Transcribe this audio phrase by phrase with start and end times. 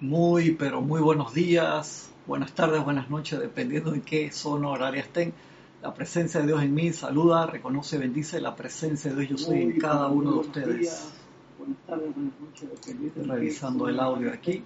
[0.00, 5.34] Muy, pero muy buenos días, buenas tardes, buenas noches, dependiendo de qué zona horaria estén.
[5.82, 9.60] La presencia de Dios en mí saluda, reconoce, bendice la presencia de Dios yo soy
[9.60, 10.78] en cada uno de ustedes.
[10.78, 11.12] Días,
[11.58, 14.64] buenas tardes, buenas noches, dependiendo Revisando el audio aquí.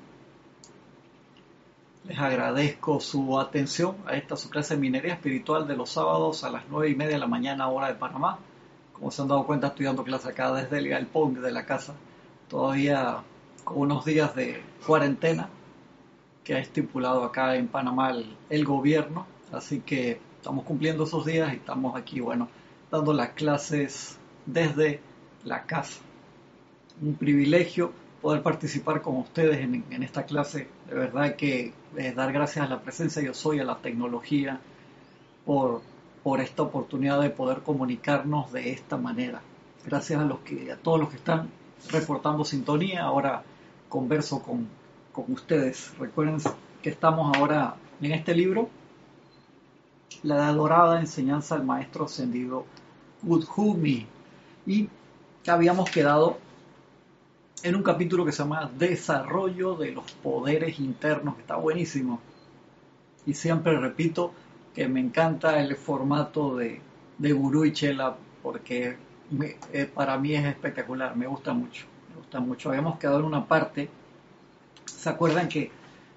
[2.04, 6.50] Les agradezco su atención a esta su clase de minería espiritual de los sábados a
[6.50, 8.38] las nueve y media de la mañana hora de Panamá.
[8.92, 11.96] Como se han dado cuenta, estoy dando clase acá desde el galpón de la casa.
[12.48, 13.24] Todavía
[13.64, 15.48] con unos días de cuarentena
[16.44, 18.14] que ha estipulado acá en Panamá
[18.50, 19.26] el, gobierno.
[19.52, 22.48] Así que estamos cumpliendo esos días y estamos aquí, bueno,
[22.90, 25.00] dando las clases desde
[25.44, 26.00] la casa.
[27.00, 30.68] Un privilegio poder participar con ustedes en, en esta clase.
[30.88, 34.60] De verdad que eh, dar gracias a la presencia yo soy, a la tecnología,
[35.46, 35.82] por,
[36.22, 39.40] por esta oportunidad de poder comunicarnos de esta manera.
[39.86, 41.50] Gracias a, los que, a todos los que están
[41.90, 43.02] reportando sintonía.
[43.02, 43.42] Ahora
[43.94, 44.66] converso con,
[45.12, 45.96] con ustedes.
[46.00, 46.38] Recuerden
[46.82, 48.68] que estamos ahora en este libro,
[50.24, 52.66] La adorada enseñanza del maestro ascendido
[53.22, 54.04] Budhumi.
[54.66, 54.88] Y
[55.46, 56.38] habíamos quedado
[57.62, 62.18] en un capítulo que se llama Desarrollo de los poderes internos, que está buenísimo.
[63.26, 64.32] Y siempre repito
[64.74, 66.80] que me encanta el formato de,
[67.18, 68.96] de Gurú y Chela porque
[69.72, 72.68] eh, para mí es espectacular, me gusta mucho, me gusta mucho.
[72.68, 73.88] Habíamos quedado en una parte,
[74.84, 75.70] ¿se acuerdan que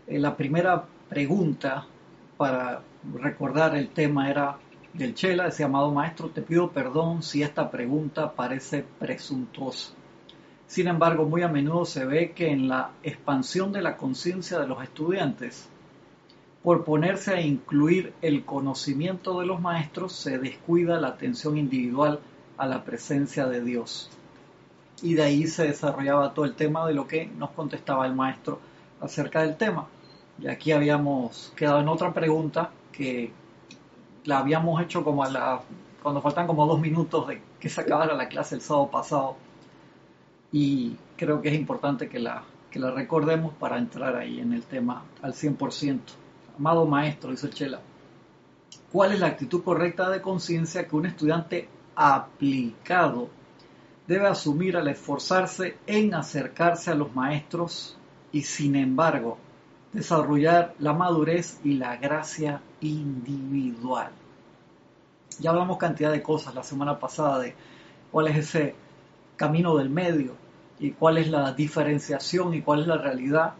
[0.08, 1.86] eh, la primera pregunta
[2.38, 2.82] para
[3.14, 4.58] recordar el tema era
[4.94, 9.94] del Chela, decía, amado maestro, te pido perdón si esta pregunta parece presuntuosa.
[10.66, 14.68] Sin embargo, muy a menudo se ve que en la expansión de la conciencia de
[14.68, 15.70] los estudiantes,
[16.64, 22.20] por ponerse a incluir el conocimiento de los maestros, se descuida la atención individual
[22.58, 24.10] a la presencia de Dios.
[25.02, 28.60] Y de ahí se desarrollaba todo el tema de lo que nos contestaba el maestro
[29.00, 29.88] acerca del tema.
[30.40, 33.32] Y aquí habíamos quedado en otra pregunta que
[34.26, 35.62] la habíamos hecho como a la,
[36.02, 39.36] cuando faltan como dos minutos de que se acabara la clase el sábado pasado
[40.52, 44.64] y creo que es importante que la, que la recordemos para entrar ahí en el
[44.64, 46.00] tema al 100%.
[46.58, 47.80] Amado maestro, dice Chela,
[48.92, 53.30] ¿cuál es la actitud correcta de conciencia que un estudiante aplicado
[54.08, 57.98] debe asumir al esforzarse en acercarse a los maestros
[58.32, 59.38] y sin embargo
[59.94, 64.12] desarrollar la madurez y la gracia individual?
[65.40, 67.54] Ya hablamos cantidad de cosas la semana pasada de
[68.12, 68.76] cuál es ese
[69.36, 70.36] camino del medio
[70.80, 73.54] y cuál es la diferenciación y cuál es la realidad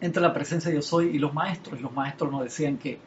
[0.00, 1.80] entre la presencia yo soy y los maestros.
[1.80, 2.98] Los maestros nos decían que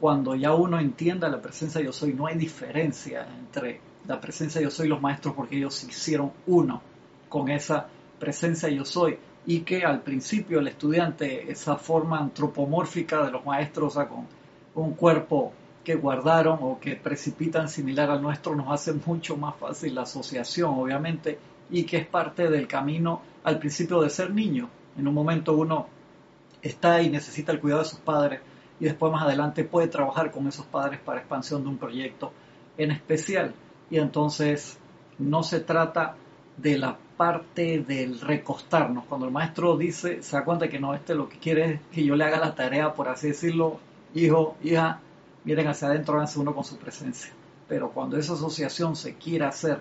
[0.00, 4.70] cuando ya uno entienda la presencia yo soy, no hay diferencia entre la presencia yo
[4.70, 6.82] soy los maestros porque ellos se hicieron uno
[7.28, 7.86] con esa
[8.18, 9.18] presencia yo soy.
[9.46, 14.26] Y que al principio el estudiante, esa forma antropomórfica de los maestros, o sea, con
[14.74, 15.52] un cuerpo
[15.82, 20.74] que guardaron o que precipitan similar al nuestro, nos hace mucho más fácil la asociación,
[20.74, 21.38] obviamente,
[21.70, 24.68] y que es parte del camino al principio de ser niño.
[24.98, 25.86] En un momento uno
[26.60, 28.40] está y necesita el cuidado de sus padres
[28.78, 32.32] y después más adelante puede trabajar con esos padres para expansión de un proyecto
[32.76, 33.54] en especial.
[33.90, 34.78] Y entonces
[35.18, 36.16] no se trata
[36.56, 39.04] de la parte del recostarnos.
[39.04, 42.04] Cuando el maestro dice, se da cuenta que no, este lo que quiere es que
[42.04, 43.78] yo le haga la tarea, por así decirlo,
[44.14, 45.00] hijo, hija,
[45.44, 47.32] miren hacia adentro, háganse uno con su presencia.
[47.68, 49.80] Pero cuando esa asociación se quiere hacer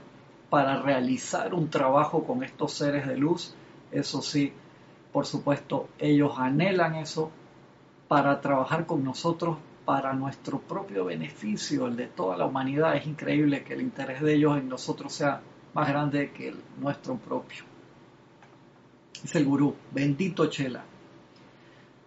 [0.50, 3.54] para realizar un trabajo con estos seres de luz,
[3.92, 4.52] eso sí,
[5.14, 7.32] por supuesto, ellos anhelan eso
[8.08, 9.58] para trabajar con nosotros
[9.90, 12.96] para nuestro propio beneficio, el de toda la humanidad.
[12.96, 15.42] Es increíble que el interés de ellos en nosotros sea
[15.74, 17.64] más grande que el nuestro propio.
[19.24, 20.84] Es el gurú, bendito Chela.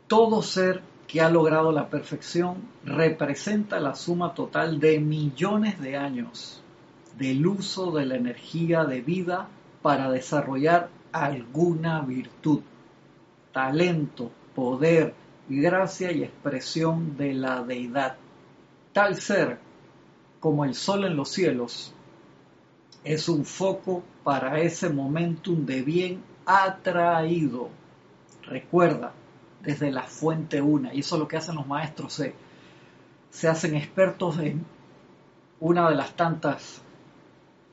[0.07, 6.63] Todo ser que ha logrado la perfección representa la suma total de millones de años
[7.19, 9.49] del uso de la energía de vida
[9.83, 12.61] para desarrollar alguna virtud,
[13.51, 15.15] talento, poder,
[15.49, 18.17] gracia y expresión de la deidad.
[18.93, 19.59] Tal ser
[20.41, 21.95] como el sol en los cielos
[23.05, 27.69] es un foco para ese momentum de bien atraído.
[28.43, 29.13] Recuerda,
[29.63, 32.35] desde la fuente una, y eso es lo que hacen los maestros, se,
[33.31, 34.65] se hacen expertos en
[35.61, 36.83] una de las tantas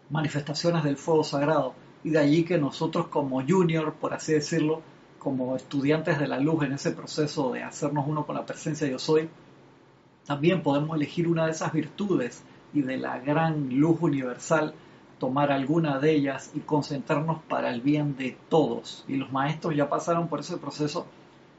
[0.10, 1.74] manifestaciones del fuego sagrado,
[2.04, 4.82] y de allí que nosotros como junior, por así decirlo,
[5.20, 8.98] como estudiantes de la luz en ese proceso de hacernos uno con la presencia yo
[8.98, 9.30] soy,
[10.26, 12.44] también podemos elegir una de esas virtudes
[12.74, 14.74] y de la gran luz universal
[15.20, 19.04] tomar alguna de ellas y concentrarnos para el bien de todos.
[19.08, 21.06] Y los maestros ya pasaron por ese proceso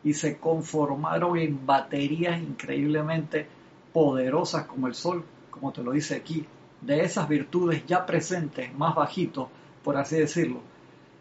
[0.03, 3.47] y se conformaron en baterías increíblemente
[3.93, 6.47] poderosas como el Sol, como te lo dice aquí,
[6.81, 9.49] de esas virtudes ya presentes, más bajitos,
[9.85, 10.61] por así decirlo,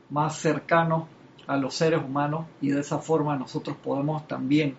[0.09, 1.03] más cercanos
[1.49, 4.75] a los seres humanos y de esa forma nosotros podemos también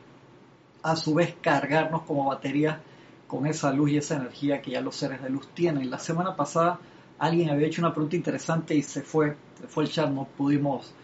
[0.84, 2.80] a su vez cargarnos como batería
[3.26, 5.90] con esa luz y esa energía que ya los seres de luz tienen.
[5.90, 6.78] La semana pasada
[7.18, 10.94] alguien había hecho una pregunta interesante y se fue, se fue el chat, no pudimos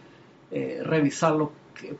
[0.52, 1.50] eh, revisarlo,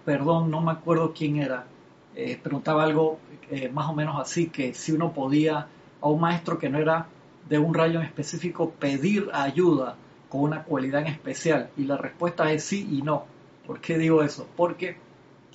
[0.05, 1.67] perdón, no me acuerdo quién era,
[2.15, 3.19] eh, preguntaba algo
[3.51, 5.67] eh, más o menos así, que si uno podía
[6.01, 7.09] a un maestro que no era
[7.49, 9.97] de un rayo en específico pedir ayuda
[10.29, 13.35] con una cualidad en especial, y la respuesta es sí y no.
[13.67, 14.47] ¿Por qué digo eso?
[14.57, 14.97] Porque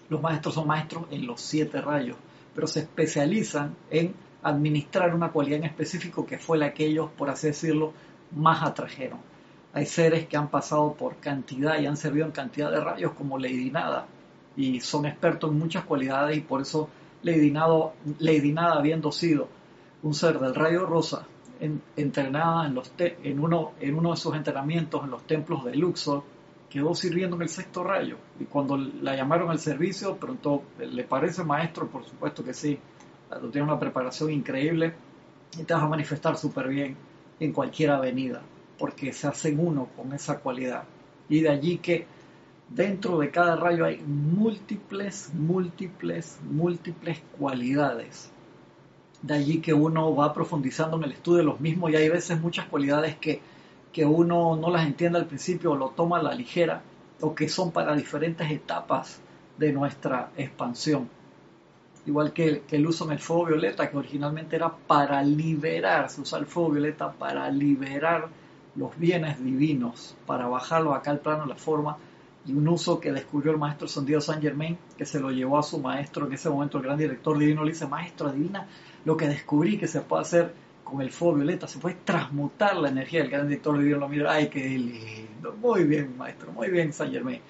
[0.09, 2.17] los maestros son maestros en los siete rayos,
[2.53, 4.13] pero se especializan en
[4.43, 7.93] administrar una cualidad en específico que fue la que ellos, por así decirlo,
[8.35, 9.19] más atrajeron.
[9.73, 13.37] Hay seres que han pasado por cantidad y han servido en cantidad de rayos como
[13.37, 14.07] Lady Nada
[14.57, 16.89] y son expertos en muchas cualidades y por eso
[17.23, 19.47] Lady Nada, Lady habiendo sido
[20.03, 21.25] un ser del rayo rosa
[21.95, 22.65] entrenada
[23.23, 26.23] en, uno, en uno de sus entrenamientos en los templos de Luxor,
[26.71, 28.17] quedó sirviendo en el sexto rayo.
[28.39, 31.87] Y cuando la llamaron al servicio, preguntó, ¿le parece maestro?
[31.87, 32.79] Por supuesto que sí.
[33.51, 34.93] Tiene una preparación increíble
[35.59, 36.95] y te vas a manifestar súper bien
[37.39, 38.41] en cualquier avenida,
[38.77, 40.83] porque se hacen uno con esa cualidad.
[41.27, 42.05] Y de allí que
[42.69, 48.31] dentro de cada rayo hay múltiples, múltiples, múltiples cualidades.
[49.21, 52.39] De allí que uno va profundizando en el estudio de los mismos y hay veces
[52.39, 53.41] muchas cualidades que,
[53.91, 56.81] que uno no las entiende al principio o lo toma a la ligera
[57.21, 59.21] o que son para diferentes etapas
[59.57, 61.09] de nuestra expansión.
[62.05, 66.39] Igual que, el uso en el fuego violeta, que originalmente era para liberar, se usa
[66.39, 68.27] el fuego violeta para liberar
[68.75, 71.97] los bienes divinos, para bajarlos acá al plano de la forma,
[72.43, 75.63] y un uso que descubrió el maestro Sandido Saint Germain, que se lo llevó a
[75.63, 78.67] su maestro, en ese momento el gran director divino le dice, maestro, adivina
[79.05, 80.53] lo que descubrí que se puede hacer
[80.91, 84.33] con el fuego violeta, se puede transmutar la energía del gran director divino, lo mira,
[84.33, 87.41] ay, qué lindo, muy bien, maestro, muy bien, Saint Germain,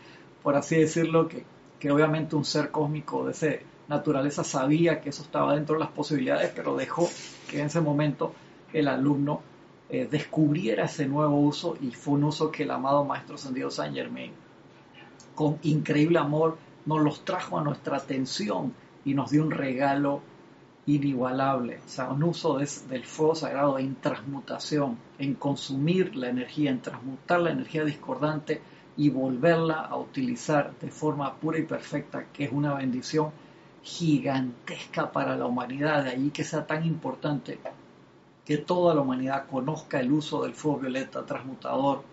[0.44, 1.44] por así decirlo, que,
[1.80, 5.90] que obviamente un ser cósmico de ese naturaleza sabía que eso estaba dentro de las
[5.90, 7.10] posibilidades, pero dejó
[7.50, 8.34] que en ese momento
[8.72, 9.42] el alumno
[9.90, 13.94] eh, descubriera ese nuevo uso y fue un uso que el amado Maestro Ascendido Saint
[13.94, 14.32] Germain,
[15.36, 18.74] con increíble amor, nos los trajo a nuestra atención
[19.04, 20.22] y nos dio un regalo
[20.86, 26.82] inigualable, o sea, un uso del fuego sagrado en transmutación, en consumir la energía, en
[26.82, 28.62] transmutar la energía discordante
[28.98, 33.32] y volverla a utilizar de forma pura y perfecta, que es una bendición
[33.84, 37.60] gigantesca para la humanidad, de allí que sea tan importante
[38.46, 42.04] que toda la humanidad conozca el uso del fuego violeta transmutador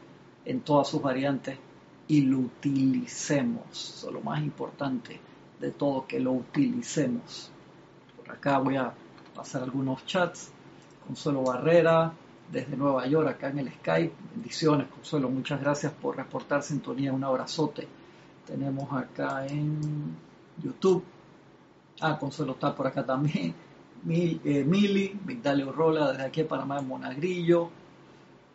[0.44, 1.58] en todas sus variantes
[2.06, 3.62] y lo utilicemos.
[3.70, 5.20] Eso es lo más importante
[5.58, 7.50] de todo, que lo utilicemos.
[8.28, 8.92] Acá voy a
[9.34, 10.50] pasar algunos chats.
[11.06, 12.12] Consuelo Barrera,
[12.52, 14.14] desde Nueva York, acá en el Skype.
[14.34, 15.28] Bendiciones, Consuelo.
[15.28, 17.12] Muchas gracias por reportar sintonía.
[17.12, 17.88] Un abrazote.
[18.46, 20.16] Tenemos acá en
[20.62, 21.04] YouTube
[22.00, 23.54] Ah, Consuelo está por acá también.
[24.08, 27.68] Eh, Mili, Migdalio Rola desde aquí de Panamá, Monagrillo.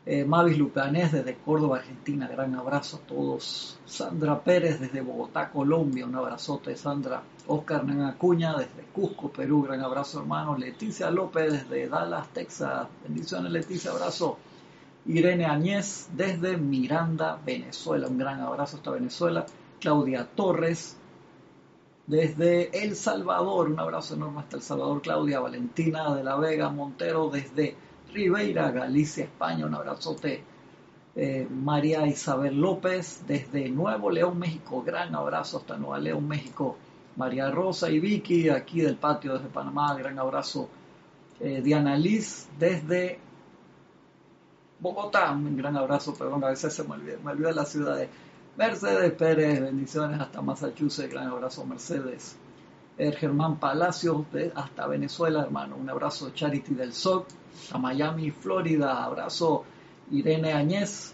[0.05, 3.79] Eh, Mavis Lucanés desde Córdoba, Argentina, gran abrazo a todos.
[3.85, 7.23] Sandra Pérez desde Bogotá, Colombia, un abrazote, Sandra.
[7.47, 10.57] Oscar Acuña desde Cusco, Perú, gran abrazo hermano.
[10.57, 14.37] Leticia López desde Dallas, Texas, bendiciones Leticia, abrazo.
[15.05, 19.45] Irene Añez desde Miranda, Venezuela, un gran abrazo hasta Venezuela.
[19.79, 20.97] Claudia Torres
[22.07, 27.29] desde El Salvador, un abrazo enorme hasta El Salvador, Claudia Valentina de la Vega Montero,
[27.29, 27.75] desde
[28.13, 30.43] Ribeira, Galicia, España, un abrazote.
[31.15, 36.77] Eh, María Isabel López, desde Nuevo León, México, gran abrazo hasta Nueva León, México.
[37.15, 40.69] María Rosa y Vicky, aquí del patio desde Panamá, gran abrazo.
[41.39, 43.19] Eh, Diana Liz, desde
[44.79, 48.09] Bogotá, un gran abrazo, perdón, a veces se me olvida, me olvida la ciudad de
[48.57, 52.37] Mercedes Pérez, bendiciones hasta Massachusetts, gran abrazo Mercedes.
[52.97, 57.27] El Germán Palacios, hasta Venezuela, hermano, un abrazo Charity del SOC,
[57.71, 59.63] a Miami, Florida, abrazo
[60.11, 61.13] Irene Añez,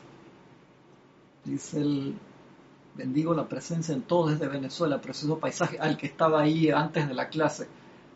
[1.45, 2.15] dice el,
[2.95, 7.13] bendigo la presencia en todos desde Venezuela, precioso paisaje, al que estaba ahí antes de
[7.13, 7.67] la clase,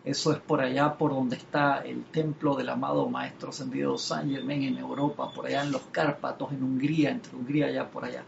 [0.03, 4.63] eso es por allá por donde está el templo del amado Maestro Ascendido San Germain
[4.63, 8.24] en Europa, por allá en los Cárpatos, en Hungría, entre Hungría allá por allá.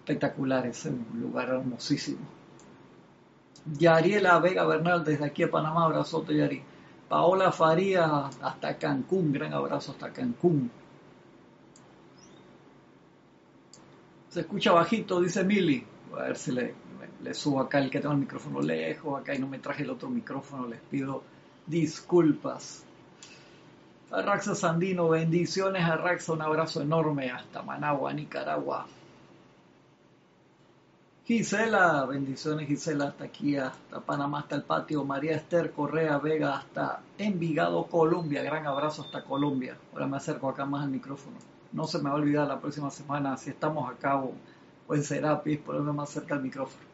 [0.00, 2.41] Espectacular, es un lugar hermosísimo.
[3.64, 6.62] Yariela Vega Bernal desde aquí a Panamá, abrazote Yari.
[7.08, 10.70] Paola Faría hasta Cancún, gran abrazo hasta Cancún.
[14.30, 15.86] Se escucha bajito, dice Mili.
[16.16, 16.74] A ver si le,
[17.22, 19.90] les subo acá el que tengo el micrófono lejos, acá y no me traje el
[19.90, 21.22] otro micrófono, les pido
[21.66, 22.84] disculpas.
[24.10, 28.86] Arraxa Sandino, bendiciones Arraxa, un abrazo enorme hasta Managua, Nicaragua.
[31.24, 35.04] Gisela, bendiciones Gisela, hasta aquí, hasta Panamá, hasta el patio.
[35.04, 38.42] María Esther Correa Vega, hasta Envigado, Colombia.
[38.42, 39.76] Gran abrazo hasta Colombia.
[39.92, 41.36] Ahora me acerco acá más al micrófono.
[41.70, 44.32] No se me va a olvidar la próxima semana si estamos acá o,
[44.92, 46.84] en Serapis, ponerme más cerca al micrófono.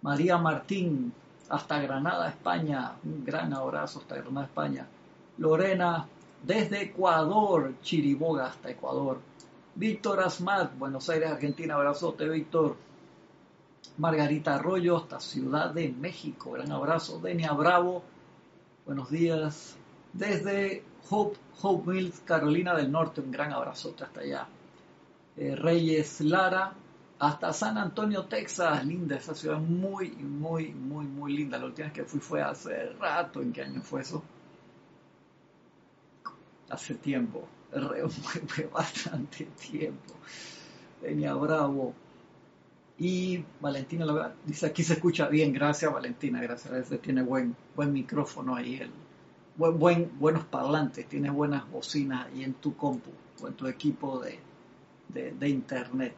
[0.00, 1.12] María Martín,
[1.50, 2.92] hasta Granada, España.
[3.04, 4.86] Un gran abrazo hasta Granada, España.
[5.36, 6.06] Lorena,
[6.42, 9.18] desde Ecuador, Chiriboga hasta Ecuador.
[9.76, 12.76] Víctor Asmat, Buenos Aires, Argentina, abrazote, Víctor.
[13.98, 17.18] Margarita Arroyo, hasta Ciudad de México, gran abrazo.
[17.18, 18.02] Denia Bravo,
[18.86, 19.76] buenos días.
[20.14, 24.46] Desde Hope, Hope Mills, Carolina del Norte, un gran abrazote hasta allá.
[25.36, 26.72] Eh, Reyes Lara,
[27.18, 31.58] hasta San Antonio, Texas, linda esa ciudad, muy, muy, muy, muy linda.
[31.58, 34.22] La última vez que fui fue hace rato, ¿en qué año fue eso?
[36.70, 37.46] Hace tiempo,
[38.46, 40.14] fue bastante tiempo.
[41.02, 41.94] Denia Bravo.
[42.98, 44.06] Y Valentina
[44.44, 48.90] dice, aquí se escucha bien, gracias Valentina, gracias, a tiene buen, buen micrófono ahí, el,
[49.56, 53.10] buen, buen, buenos parlantes, tiene buenas bocinas ahí en tu compu
[53.42, 54.38] o en tu equipo de,
[55.08, 56.14] de, internet.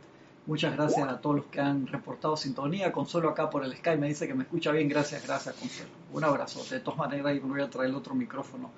[0.46, 2.92] Muchas gracias a todos los que han reportado sintonía.
[2.92, 4.88] Consuelo acá por el Skype me dice que me escucha bien.
[4.88, 5.90] Gracias, gracias Consuelo.
[6.12, 6.64] Un abrazo.
[6.70, 8.70] De todas maneras, yo voy a traer el otro micrófono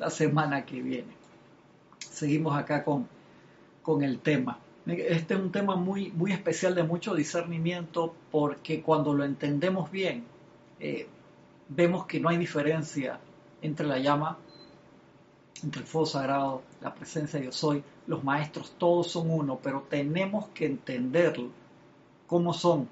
[0.00, 1.21] la semana que viene.
[2.12, 3.08] Seguimos acá con,
[3.82, 4.58] con el tema.
[4.86, 10.24] Este es un tema muy, muy especial de mucho discernimiento porque cuando lo entendemos bien,
[10.78, 11.06] eh,
[11.68, 13.18] vemos que no hay diferencia
[13.62, 14.38] entre la llama,
[15.62, 19.86] entre el fuego sagrado, la presencia de Dios soy, los maestros, todos son uno, pero
[19.88, 21.40] tenemos que entender
[22.26, 22.88] cómo son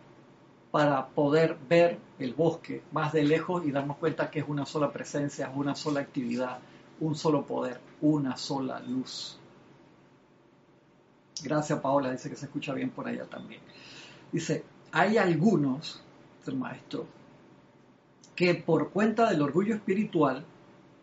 [0.70, 4.92] para poder ver el bosque más de lejos y darnos cuenta que es una sola
[4.92, 6.60] presencia, una sola actividad,
[7.00, 9.38] un solo poder, una sola luz.
[11.42, 13.60] Gracias, Paola, dice que se escucha bien por allá también.
[14.30, 16.02] Dice, hay algunos,
[16.46, 17.06] el maestro,
[18.34, 20.44] que por cuenta del orgullo espiritual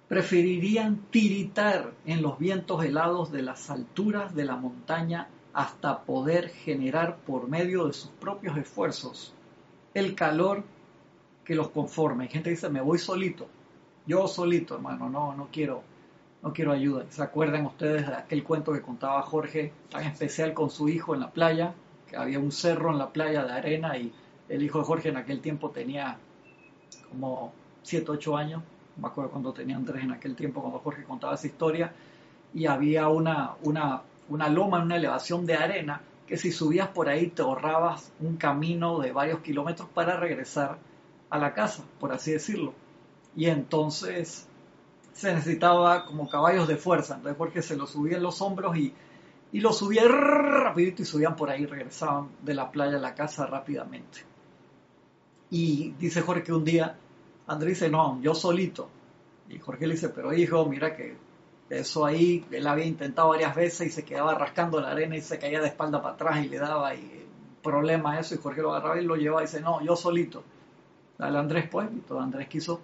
[0.08, 7.18] preferirían tiritar en los vientos helados de las alturas de la montaña hasta poder generar
[7.18, 9.34] por medio de sus propios esfuerzos
[9.94, 10.64] el calor
[11.44, 12.26] que los conforme.
[12.26, 13.48] Hay gente dice, me voy solito,
[14.08, 15.84] yo solito, hermano, no, no quiero
[16.42, 17.06] no quiero ayuda.
[17.10, 21.22] ¿Se acuerdan ustedes de aquel cuento que contaba Jorge, tan especial con su hijo en
[21.22, 21.74] la playa?
[22.08, 24.14] Que había un cerro en la playa de arena y
[24.48, 26.18] el hijo de Jorge en aquel tiempo tenía
[27.10, 28.64] como 7, 8 años.
[28.98, 31.92] Me acuerdo cuando tenía Andrés en aquel tiempo, cuando Jorge contaba esa historia.
[32.54, 37.28] Y había una, una, una loma, una elevación de arena, que si subías por ahí
[37.28, 40.78] te ahorrabas un camino de varios kilómetros para regresar
[41.30, 42.74] a la casa, por así decirlo.
[43.38, 44.46] Y entonces
[45.14, 48.94] se necesitaba como caballos de fuerza, entonces porque se los subía en los hombros y,
[49.54, 53.46] y los subía rapidito y subían por ahí, regresaban de la playa a la casa
[53.46, 54.20] rápidamente.
[55.50, 56.98] Y dice Jorge que un día
[57.48, 58.90] Andrés dice, no, yo solito.
[59.50, 61.16] Y Jorge le dice, pero hijo, mira que
[61.70, 65.40] eso ahí, él había intentado varias veces y se quedaba rascando la arena y se
[65.40, 67.26] caía de espalda para atrás y le daba y,
[67.64, 70.44] problema eso y Jorge lo agarraba y lo llevaba y dice, no, yo solito.
[71.18, 72.80] Dale Andrés pues, y todo Andrés quiso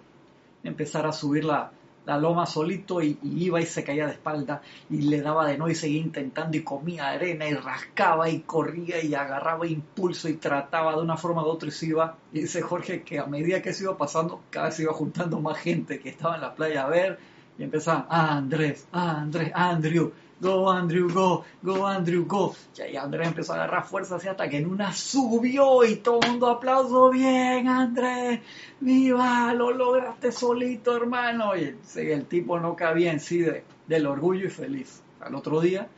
[0.64, 1.70] empezar a subir la,
[2.06, 5.70] la loma solito y, iba y se caía de espalda y le daba de nuevo
[5.70, 10.94] y seguía intentando y comía arena y rascaba y corría y agarraba impulso y trataba
[10.96, 12.16] de una forma u otra y se iba.
[12.32, 15.40] Y dice Jorge que a medida que se iba pasando, cada vez se iba juntando
[15.40, 17.18] más gente que estaba en la playa a ver
[17.58, 20.12] y empezaban, ah, Andrés, Andrés, Andrew,
[20.44, 22.54] Go Andrew, go, go Andrew, go.
[22.76, 26.32] Y Andrés empezó a agarrar fuerza así hasta que en una subió y todo el
[26.32, 27.08] mundo aplaudió.
[27.08, 28.40] Bien, Andrés,
[28.78, 31.56] viva, lo lograste solito, hermano.
[31.56, 33.42] Y el, tipo no cabía en sí
[33.86, 35.02] del orgullo y feliz.
[35.18, 35.88] Al otro día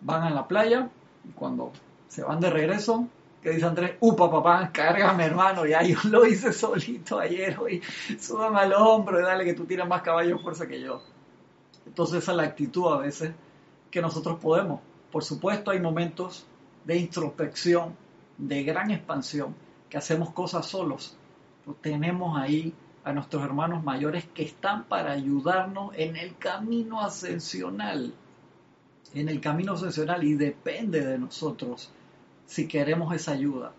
[0.00, 0.90] van a la playa
[1.24, 1.70] y cuando
[2.08, 3.06] se van de regreso,
[3.40, 7.80] que dice Andrés, upa papá, cárgame hermano, ya yo lo hice solito ayer, hoy
[8.18, 11.00] súbame al hombro y dale que tú tienes más caballo fuerza que yo.
[11.86, 13.32] Entonces esa es la actitud a veces
[13.92, 14.80] que nosotros podemos.
[15.12, 16.46] Por supuesto hay momentos
[16.84, 17.94] de introspección,
[18.38, 19.54] de gran expansión,
[19.88, 21.16] que hacemos cosas solos.
[21.80, 28.14] tenemos ahí a nuestros hermanos mayores que están para ayudarnos en el camino ascensional.
[29.14, 31.92] En el camino ascensional y depende de nosotros
[32.46, 33.72] si queremos esa ayuda.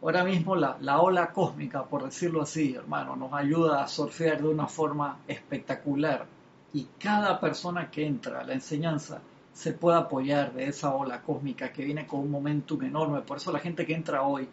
[0.00, 4.48] Ahora mismo la, la, ola cósmica, por decirlo así, hermano, nos ayuda a surfear de
[4.48, 6.26] una forma espectacular.
[6.72, 9.20] Y cada persona que entra a la enseñanza
[9.58, 13.22] se puede apoyar de esa ola cósmica que viene con un momentum enorme.
[13.22, 14.48] Por eso la gente que entra hoy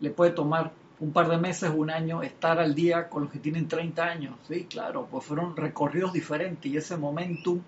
[0.00, 3.38] le puede tomar un par de meses, un año, estar al día con los que
[3.38, 4.36] tienen 30 años.
[4.46, 7.58] Sí, claro, pues fueron recorridos diferentes y ese momentum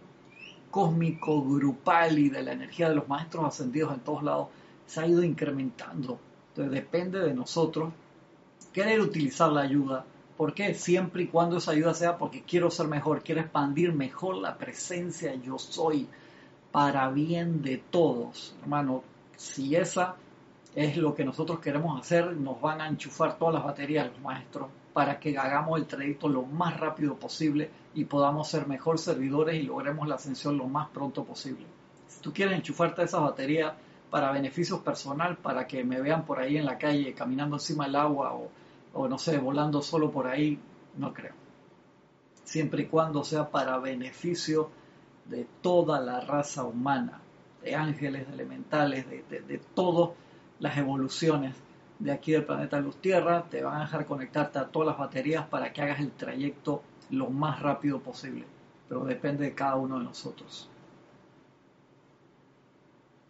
[0.70, 4.48] cósmico, grupal y de la energía de los maestros ascendidos en todos lados
[4.84, 6.18] se ha ido incrementando.
[6.48, 7.90] Entonces depende de nosotros
[8.70, 10.04] querer utilizar la ayuda.
[10.36, 10.74] ¿Por qué?
[10.74, 15.34] Siempre y cuando esa ayuda sea porque quiero ser mejor, quiero expandir mejor la presencia
[15.36, 16.06] yo soy
[16.72, 18.56] para bien de todos.
[18.62, 19.04] Hermano,
[19.36, 20.16] si esa
[20.74, 24.68] es lo que nosotros queremos hacer, nos van a enchufar todas las baterías los maestros
[24.92, 29.62] para que hagamos el trayecto lo más rápido posible y podamos ser mejor servidores y
[29.62, 31.66] logremos la ascensión lo más pronto posible.
[32.08, 33.74] Si tú quieres enchufarte esa batería
[34.10, 37.96] para beneficios personal, para que me vean por ahí en la calle caminando encima del
[37.96, 38.50] agua o,
[38.94, 40.58] o no sé, volando solo por ahí,
[40.96, 41.32] no creo.
[42.44, 44.70] Siempre y cuando sea para beneficio
[45.26, 47.20] de toda la raza humana,
[47.62, 50.10] de ángeles, de elementales, de, de, de todas
[50.58, 51.56] las evoluciones
[51.98, 55.46] de aquí del planeta Luz Tierra, te van a dejar conectarte a todas las baterías
[55.46, 58.44] para que hagas el trayecto lo más rápido posible,
[58.88, 60.68] pero depende de cada uno de nosotros.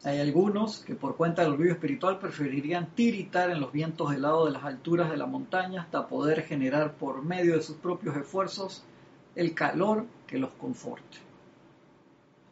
[0.05, 4.53] Hay algunos que por cuenta del orgullo espiritual preferirían tiritar en los vientos helados de
[4.53, 8.83] las alturas de la montaña hasta poder generar por medio de sus propios esfuerzos
[9.37, 11.19] el calor que los conforte.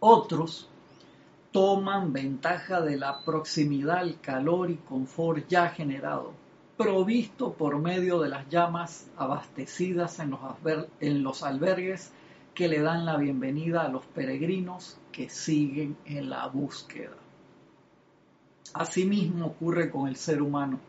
[0.02, 0.66] Otros
[1.52, 6.32] toman ventaja de la proximidad al calor y confort ya generado,
[6.78, 10.40] provisto por medio de las llamas abastecidas en los,
[11.00, 12.12] en los albergues
[12.54, 17.16] que le dan la bienvenida a los peregrinos que siguen en la búsqueda.
[18.72, 20.80] Asimismo ocurre con el ser humano.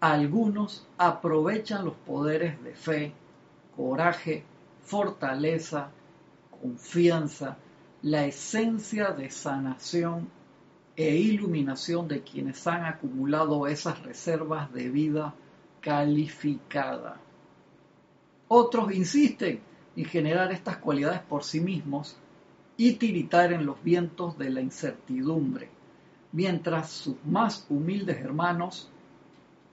[0.00, 3.12] Algunos aprovechan los poderes de fe,
[3.74, 4.44] coraje,
[4.82, 5.88] fortaleza,
[6.60, 7.56] confianza,
[8.02, 10.28] la esencia de sanación
[10.96, 15.34] e iluminación de quienes han acumulado esas reservas de vida
[15.80, 17.20] calificada.
[18.48, 19.60] Otros insisten
[19.96, 22.16] en generar estas cualidades por sí mismos
[22.76, 25.70] y tiritar en los vientos de la incertidumbre,
[26.32, 28.90] mientras sus más humildes hermanos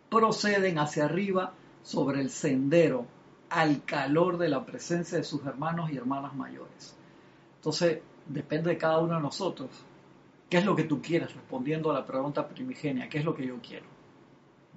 [0.10, 3.06] proceden hacia arriba sobre el sendero
[3.50, 6.96] al calor de la presencia de sus hermanos y hermanas mayores.
[7.56, 9.70] Entonces, depende de cada uno de nosotros.
[10.50, 11.34] ¿Qué es lo que tú quieres?
[11.34, 13.86] Respondiendo a la pregunta primigenia, ¿qué es lo que yo quiero?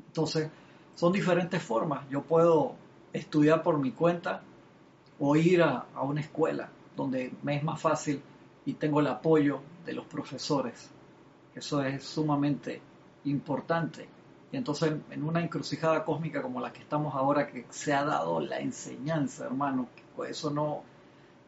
[0.06, 0.50] Entonces,
[0.94, 2.08] son diferentes formas.
[2.10, 2.74] Yo puedo
[3.12, 4.42] estudiar por mi cuenta
[5.18, 8.20] o ir a, a una escuela donde me es más fácil
[8.64, 10.90] y tengo el apoyo de los profesores.
[11.54, 12.80] Eso es sumamente
[13.24, 14.08] importante.
[14.50, 18.40] Y entonces, en una encrucijada cósmica como la que estamos ahora, que se ha dado
[18.40, 19.88] la enseñanza, hermano,
[20.28, 20.82] eso no,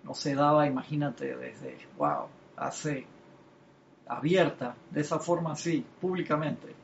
[0.05, 3.07] no se daba, imagínate, desde, wow, hace
[4.07, 6.75] abierta, de esa forma así, públicamente,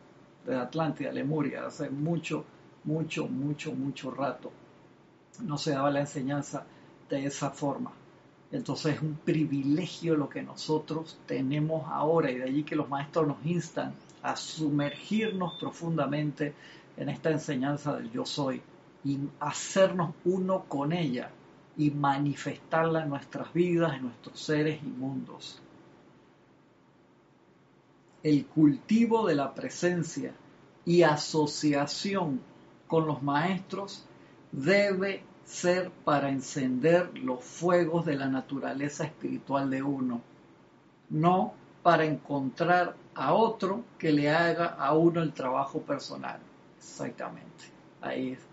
[0.46, 2.44] de Atlántida, Lemuria, hace mucho,
[2.84, 4.50] mucho, mucho, mucho rato.
[5.42, 6.64] No se daba la enseñanza
[7.08, 7.92] de esa forma.
[8.52, 13.28] Entonces es un privilegio lo que nosotros tenemos ahora y de allí que los maestros
[13.28, 16.54] nos instan a sumergirnos profundamente
[16.96, 18.60] en esta enseñanza del yo soy
[19.04, 21.30] y hacernos uno con ella
[21.76, 25.60] y manifestarla en nuestras vidas, en nuestros seres y mundos.
[28.22, 30.34] El cultivo de la presencia
[30.84, 32.40] y asociación
[32.86, 34.04] con los maestros
[34.52, 40.20] debe ser para encender los fuegos de la naturaleza espiritual de uno,
[41.08, 46.38] no para encontrar a otro que le haga a uno el trabajo personal.
[46.78, 47.79] Exactamente.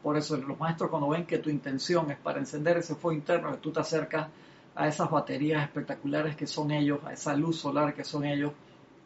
[0.04, 3.52] Por eso los maestros cuando ven que tu intención es para encender ese fuego interno,
[3.52, 4.28] que tú te acercas
[4.76, 8.52] a esas baterías espectaculares que son ellos, a esa luz solar que son ellos,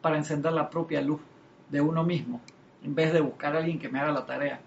[0.01, 1.21] para encender la propia luz
[1.69, 2.41] de uno mismo,
[2.83, 4.59] en vez de buscar a alguien que me haga la tarea.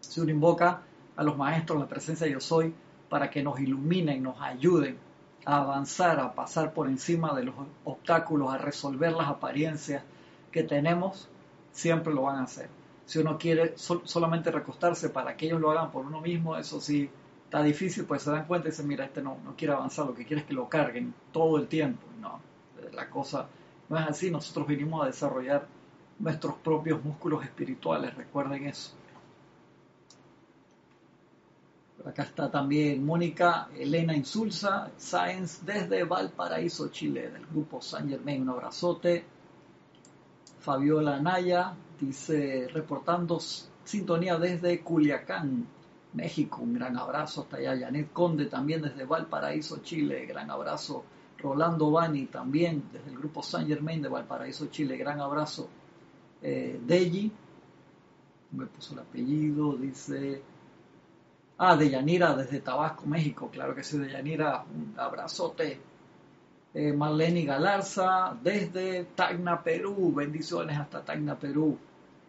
[0.00, 0.82] Si uno invoca
[1.16, 2.74] a los maestros, la presencia de yo soy,
[3.08, 4.98] para que nos iluminen, nos ayuden
[5.46, 10.02] a avanzar, a pasar por encima de los obstáculos, a resolver las apariencias
[10.50, 11.28] que tenemos,
[11.72, 12.68] siempre lo van a hacer.
[13.06, 17.08] Si uno quiere solamente recostarse para que ellos lo hagan por uno mismo, eso sí
[17.44, 20.14] está difícil, pues se dan cuenta y dicen, mira, este no, no quiere avanzar, lo
[20.14, 22.02] que quiere es que lo carguen todo el tiempo.
[22.20, 22.40] No,
[22.92, 23.46] la cosa
[23.88, 25.66] no es así, nosotros vinimos a desarrollar
[26.18, 28.92] nuestros propios músculos espirituales, recuerden eso.
[32.04, 38.42] Acá está también Mónica Elena Insulza, Science desde Valparaíso, Chile, del grupo San Germain.
[38.42, 39.24] Un abrazote.
[40.60, 43.38] Fabiola Naya, dice, reportando
[43.84, 45.66] sintonía desde Culiacán,
[46.14, 46.60] México.
[46.62, 47.78] Un gran abrazo hasta allá.
[47.78, 50.26] Janet Conde también desde Valparaíso, Chile.
[50.26, 51.04] Gran abrazo.
[51.38, 54.96] Rolando Bani también desde el grupo San Germain de Valparaíso, Chile.
[54.96, 55.68] Gran abrazo.
[56.40, 57.32] Eh, Deji
[58.52, 60.42] me puso el apellido, dice...
[61.56, 65.80] Ah, de Yanira desde Tabasco, México, claro que sí, de Yanira, un abrazote.
[66.74, 71.78] Eh, Marlene Galarza desde Tacna, Perú, bendiciones hasta Tacna, Perú.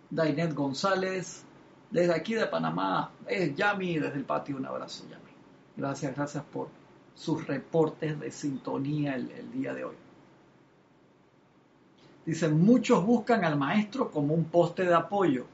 [0.10, 1.44] Dainet González,
[1.90, 5.32] desde aquí de Panamá, es Yami desde el patio, un abrazo Yami.
[5.76, 6.70] Gracias, gracias por
[7.16, 9.96] sus reportes de sintonía el día de hoy.
[12.26, 15.46] Dice, muchos buscan al maestro como un poste de apoyo.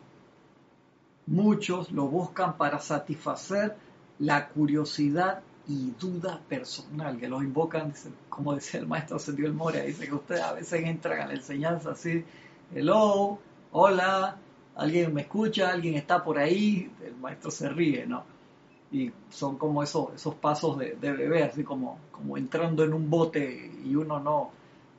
[1.27, 3.75] Muchos lo buscan para satisfacer
[4.19, 7.93] la curiosidad y duda personal, que los invocan,
[8.27, 11.91] como decía el maestro el Moria, dice que ustedes a veces entran a la enseñanza
[11.91, 12.25] así,
[12.75, 13.39] hello,
[13.71, 14.37] hola,
[14.75, 18.25] alguien me escucha, alguien está por ahí, el maestro se ríe, ¿no?
[18.91, 23.09] Y son como esos, esos pasos de, de bebé, así como, como entrando en un
[23.09, 24.51] bote y uno no,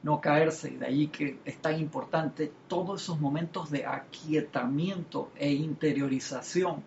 [0.03, 5.53] no caerse, y de ahí que es tan importante todos esos momentos de aquietamiento e
[5.53, 6.83] interiorización,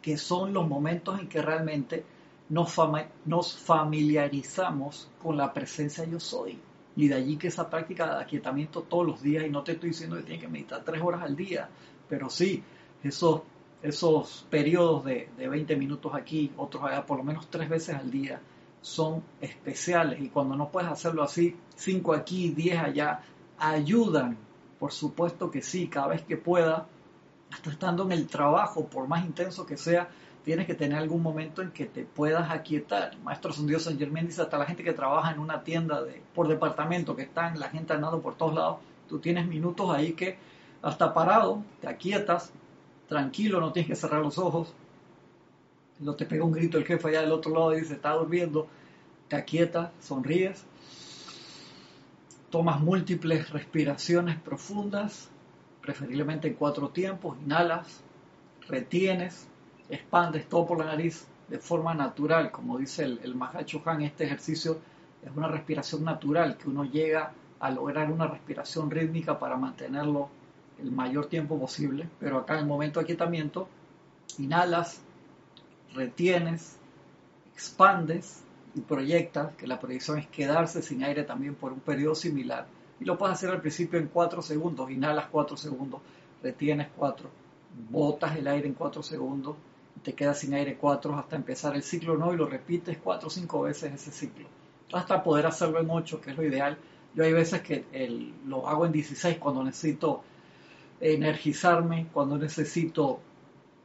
[0.00, 2.13] que son los momentos en que realmente
[2.48, 6.58] nos, familiarizamos con la presencia yo soy.
[6.96, 9.90] Y de allí que esa práctica de aquietamiento todos los días, y no te estoy
[9.90, 11.68] diciendo que tienes que meditar tres horas al día,
[12.08, 12.62] pero sí,
[13.02, 13.42] esos,
[13.82, 18.10] esos periodos de, de 20 minutos aquí, otros allá, por lo menos tres veces al
[18.10, 18.40] día,
[18.80, 23.22] son especiales y cuando no puedes hacerlo así, cinco aquí, diez allá,
[23.58, 24.36] ayudan,
[24.78, 26.86] por supuesto que sí, cada vez que pueda,
[27.50, 30.10] hasta estando en el trabajo, por más intenso que sea,
[30.44, 33.16] tienes que tener algún momento en que te puedas aquietar.
[33.18, 36.48] Maestro Dios San Germán dice, hasta la gente que trabaja en una tienda de, por
[36.48, 38.78] departamento, que están la gente andando por todos lados,
[39.08, 40.36] tú tienes minutos ahí que
[40.82, 42.52] hasta parado, te aquietas,
[43.08, 44.74] tranquilo, no tienes que cerrar los ojos,
[45.98, 48.68] no te pega un grito el jefe allá del otro lado y dice, está durmiendo,
[49.28, 50.66] te aquietas, sonríes,
[52.50, 55.30] tomas múltiples respiraciones profundas,
[55.80, 58.02] preferiblemente en cuatro tiempos, inhalas,
[58.68, 59.48] retienes,
[59.88, 64.24] expandes todo por la nariz de forma natural, como dice el, el Mahacho Han, este
[64.24, 64.78] ejercicio
[65.22, 70.28] es una respiración natural, que uno llega a lograr una respiración rítmica para mantenerlo
[70.78, 73.68] el mayor tiempo posible, pero acá en el momento de aquietamiento,
[74.38, 75.00] inhalas,
[75.94, 76.76] retienes,
[77.54, 78.42] expandes
[78.74, 82.66] y proyectas, que la proyección es quedarse sin aire también por un periodo similar.
[83.00, 86.00] Y lo puedes hacer al principio en 4 segundos, inhalas 4 segundos,
[86.42, 87.28] retienes 4,
[87.90, 89.56] botas el aire en 4 segundos,
[90.04, 93.30] te quedas sin aire 4 hasta empezar el ciclo no y lo repites 4 o
[93.30, 94.46] 5 veces ese ciclo.
[94.92, 96.78] Hasta poder hacerlo en 8, que es lo ideal.
[97.14, 97.84] Yo hay veces que
[98.46, 100.22] lo hago en 16 cuando necesito
[101.00, 103.20] energizarme, cuando necesito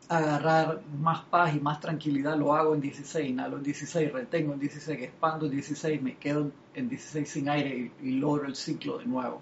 [0.09, 4.59] agarrar más paz y más tranquilidad, lo hago en 16, inhalo en 16, retengo en
[4.59, 9.05] 16, expando en 16, me quedo en 16 sin aire y, logro el ciclo de
[9.05, 9.41] nuevo.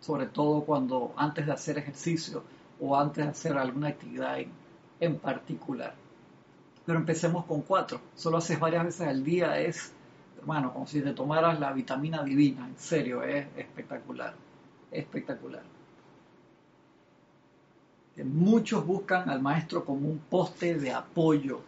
[0.00, 2.44] Sobre todo cuando antes de hacer ejercicio
[2.80, 4.38] o antes de hacer alguna actividad
[5.00, 5.94] en, particular.
[6.86, 8.00] Pero empecemos con cuatro.
[8.14, 9.92] Solo haces varias veces al día, es,
[10.38, 14.34] hermano, como si te tomaras la vitamina divina, en serio, es espectacular,
[14.90, 15.62] espectacular.
[18.22, 21.62] Muchos buscan al maestro como un poste de apoyo.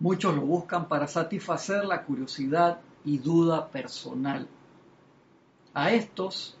[0.00, 4.48] Muchos lo buscan para satisfacer la curiosidad y duda personal.
[5.74, 6.56] A estos,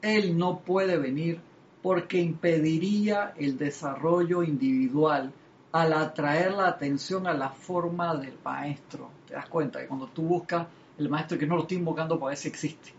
[0.00, 1.40] él no puede venir
[1.82, 5.32] porque impediría el desarrollo individual
[5.72, 9.10] al atraer la atención a la forma del maestro.
[9.26, 10.66] Te das cuenta que cuando tú buscas
[10.98, 12.92] el maestro que no lo estoy invocando para ver si existe,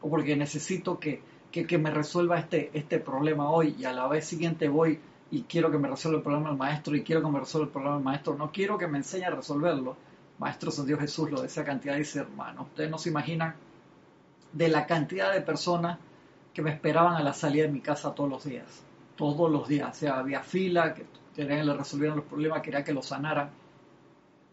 [0.00, 1.22] o porque necesito que
[1.64, 5.70] que, me resuelva este, este problema hoy y a la vez siguiente voy y quiero
[5.70, 8.02] que me resuelva el problema el maestro y quiero que me resuelva el problema el
[8.02, 9.96] maestro, no quiero que me enseñe a resolverlo.
[10.38, 13.54] Maestro San Dios Jesús lo de esa cantidad dice, hermano, ustedes no se imaginan
[14.52, 15.98] de la cantidad de personas
[16.52, 18.82] que me esperaban a la salida de mi casa todos los días,
[19.16, 21.06] todos los días, o sea, había fila, que
[21.36, 23.50] que le resolvieran los problemas, quería que los sanaran.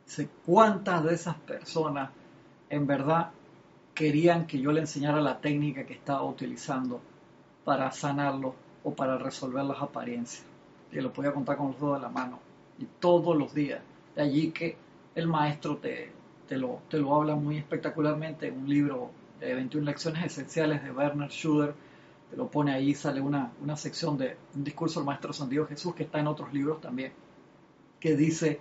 [0.05, 2.09] Sé cuántas de esas personas
[2.69, 3.31] en verdad
[3.93, 6.99] querían que yo le enseñara la técnica que estaba utilizando
[7.63, 10.45] para sanarlo o para resolver las apariencias.
[10.91, 12.39] Que lo podía contar con los dedos de la mano.
[12.77, 13.81] Y todos los días.
[14.15, 14.75] De allí que
[15.15, 16.11] el maestro te,
[16.47, 20.91] te, lo, te lo habla muy espectacularmente en un libro de 21 lecciones esenciales de
[20.91, 21.73] Werner Schuder.
[22.35, 25.93] Lo pone ahí, sale una, una sección de un discurso del maestro San Diego Jesús
[25.93, 27.13] que está en otros libros también.
[27.99, 28.59] Que dice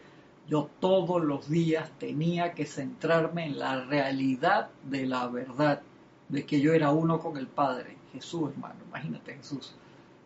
[0.49, 5.83] yo todos los días tenía que centrarme en la realidad de la verdad,
[6.29, 7.97] de que yo era uno con el Padre.
[8.13, 9.75] Jesús, hermano, imagínate Jesús.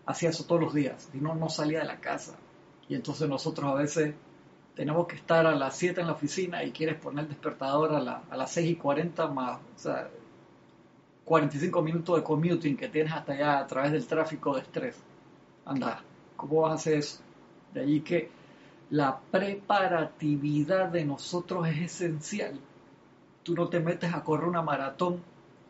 [0.07, 2.37] Hacía eso todos los días, y no, no salía de la casa.
[2.89, 4.15] Y entonces nosotros a veces
[4.75, 8.23] tenemos que estar a las 7 en la oficina y quieres poner el despertador a,
[8.31, 9.61] a las 6 y 40 más,
[11.27, 14.97] 45 minutos de commuting que tienes hasta allá a través del tráfico de estrés.
[15.65, 16.01] Anda,
[16.37, 17.19] ¿cómo vas a hacer eso?
[17.75, 18.31] De allí que
[18.91, 22.61] la preparatividad de nosotros es esencial.
[23.43, 25.21] Tú no te metes a correr una maratón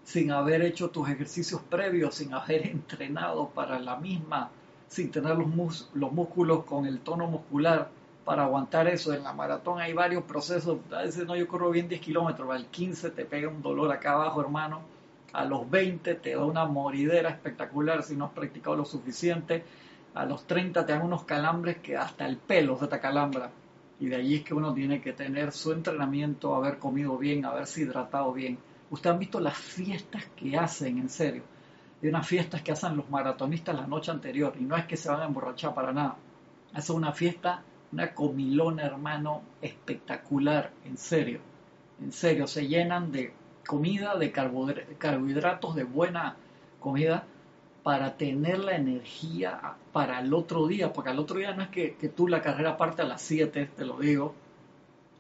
[0.05, 4.51] sin haber hecho tus ejercicios previos, sin haber entrenado para la misma,
[4.89, 7.89] sin tener los, los músculos con el tono muscular
[8.27, 9.15] para aguantar eso.
[9.15, 10.81] En la maratón hay varios procesos.
[10.93, 14.13] A veces no, yo corro bien 10 kilómetros, al 15 te pega un dolor acá
[14.13, 14.96] abajo, hermano.
[15.37, 19.65] A los 20 te da una moridera espectacular si no has practicado lo suficiente.
[20.15, 23.51] A los 30 te dan unos calambres que hasta el pelo se te calambra.
[24.01, 27.83] Y de allí es que uno tiene que tener su entrenamiento, haber comido bien, haberse
[27.83, 31.43] hidratado bien Ustedes han visto las fiestas que hacen, en serio.
[32.03, 35.09] Hay unas fiestas que hacen los maratonistas la noche anterior y no es que se
[35.09, 36.17] van a emborrachar para nada.
[36.73, 41.41] Hacen una fiesta, una comilona, hermano, espectacular, en serio.
[42.01, 43.33] En serio, se llenan de
[43.67, 46.37] comida, de carbohidratos, de buena
[46.81, 47.25] comida
[47.83, 51.95] para tener la energía para el otro día, porque al otro día no es que,
[51.97, 54.35] que tú la carrera parte a las 7, te lo digo,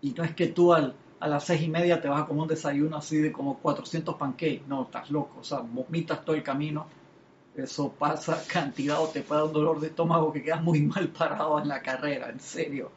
[0.00, 2.42] y no es que tú al, a las seis y media te vas a comer
[2.42, 4.62] un desayuno así de como 400 pancakes.
[4.68, 6.86] No, estás loco, o sea, vomitas todo el camino.
[7.54, 11.08] Eso pasa cantidad o te puede dar un dolor de estómago que quedas muy mal
[11.08, 12.90] parado en la carrera, en serio.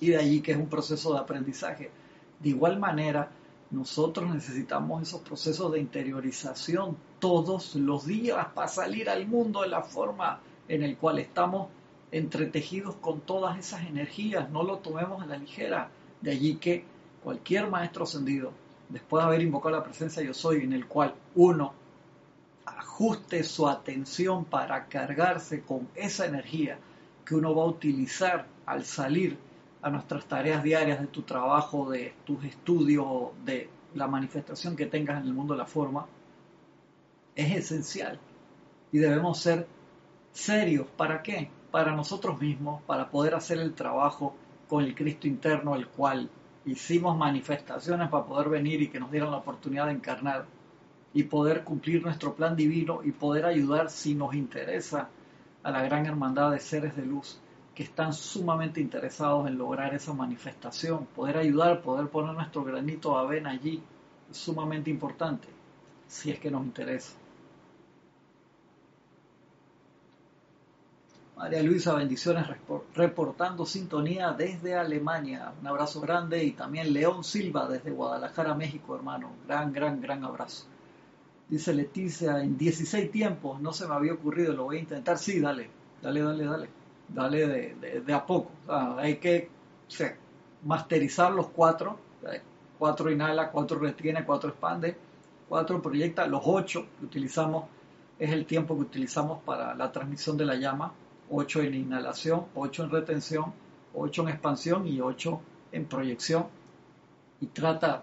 [0.00, 1.90] Y de allí que es un proceso de aprendizaje.
[2.38, 3.30] De igual manera,
[3.70, 9.82] nosotros necesitamos esos procesos de interiorización todos los días para salir al mundo de la
[9.82, 11.68] forma en el cual estamos
[12.10, 14.50] entretejidos con todas esas energías.
[14.50, 15.88] No lo tomemos a la ligera.
[16.20, 16.84] De allí que
[17.22, 18.52] cualquier maestro ascendido,
[18.88, 21.72] después de haber invocado la presencia yo soy, en el cual uno
[22.66, 26.78] ajuste su atención para cargarse con esa energía
[27.24, 29.38] que uno va a utilizar al salir
[29.82, 35.20] a nuestras tareas diarias de tu trabajo, de tus estudios, de la manifestación que tengas
[35.20, 36.06] en el mundo de la forma,
[37.34, 38.18] es esencial.
[38.92, 39.66] Y debemos ser
[40.32, 40.86] serios.
[40.96, 41.50] ¿Para qué?
[41.70, 44.34] Para nosotros mismos, para poder hacer el trabajo
[44.68, 46.28] con el Cristo interno, el cual
[46.64, 50.46] hicimos manifestaciones para poder venir y que nos dieran la oportunidad de encarnar
[51.12, 55.08] y poder cumplir nuestro plan divino y poder ayudar si nos interesa
[55.62, 57.40] a la gran hermandad de seres de luz
[57.80, 63.20] que están sumamente interesados en lograr esa manifestación, poder ayudar, poder poner nuestro granito de
[63.20, 63.82] avena allí,
[64.30, 65.48] es sumamente importante,
[66.06, 67.14] si es que nos interesa.
[71.38, 72.46] María Luisa, bendiciones
[72.94, 75.50] reportando sintonía desde Alemania.
[75.58, 79.30] Un abrazo grande y también León Silva desde Guadalajara, México, hermano.
[79.48, 80.66] Gran, gran, gran abrazo.
[81.48, 85.16] Dice Leticia, en 16 tiempos no se me había ocurrido, lo voy a intentar.
[85.16, 85.70] Sí, dale,
[86.02, 86.79] dale, dale, dale.
[87.14, 88.50] Dale de, a poco.
[88.98, 89.48] hay que
[90.64, 91.98] masterizar los cuatro.
[92.78, 94.96] Cuatro inhala, cuatro retiene, cuatro expande,
[95.48, 96.26] cuatro proyecta.
[96.26, 97.64] Los ocho que utilizamos
[98.18, 100.92] es el tiempo que utilizamos para la transmisión de la llama
[101.30, 103.52] 8 en inhalación, 8 en retención,
[103.94, 105.40] 8 en expansión y 8
[105.72, 106.46] en proyección.
[107.40, 108.02] Y trata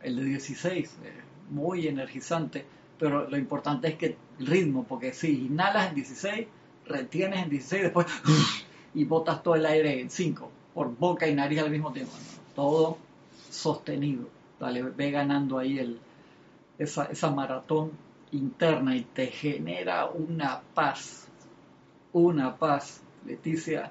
[0.00, 1.12] el de 16, eh,
[1.50, 2.64] muy energizante,
[2.98, 6.48] pero lo importante es que el ritmo, porque si inhalas en 16,
[6.86, 8.06] retienes en 16, después
[8.94, 12.12] y botas todo el aire en 5, por boca y nariz al mismo tiempo.
[12.54, 12.98] Todo
[13.50, 14.28] sostenido.
[14.60, 15.98] Dale, ve ganando ahí el,
[16.78, 17.92] esa, esa maratón
[18.30, 21.22] interna y te genera una paz
[22.12, 23.90] una paz, Leticia,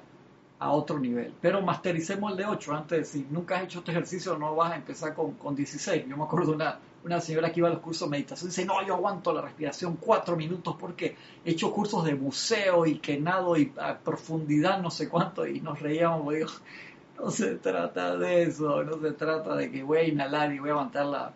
[0.58, 1.34] a otro nivel.
[1.40, 4.76] Pero mastericemos el de 8 antes, si nunca has hecho este ejercicio no vas a
[4.76, 6.06] empezar con, con 16.
[6.06, 8.84] Yo me acuerdo una, una señora que iba a los cursos de meditación dice, no,
[8.86, 13.56] yo aguanto la respiración 4 minutos porque he hecho cursos de buceo y que nado
[13.56, 16.50] y a profundidad no sé cuánto y nos reíamos, digo,
[17.18, 20.70] no se trata de eso, no se trata de que voy a inhalar y voy
[20.70, 21.32] a aguantar la,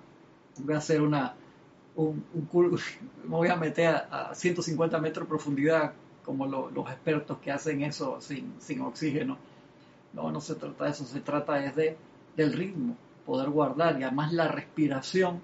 [0.59, 1.35] voy a hacer una,
[1.97, 2.81] un, un
[3.25, 5.93] me voy a meter a, a 150 metros de profundidad
[6.27, 9.39] como los expertos que hacen eso sin, sin, oxígeno.
[10.13, 11.97] No, no se trata de eso, se trata de,
[12.37, 15.41] del ritmo, poder guardar y además la respiración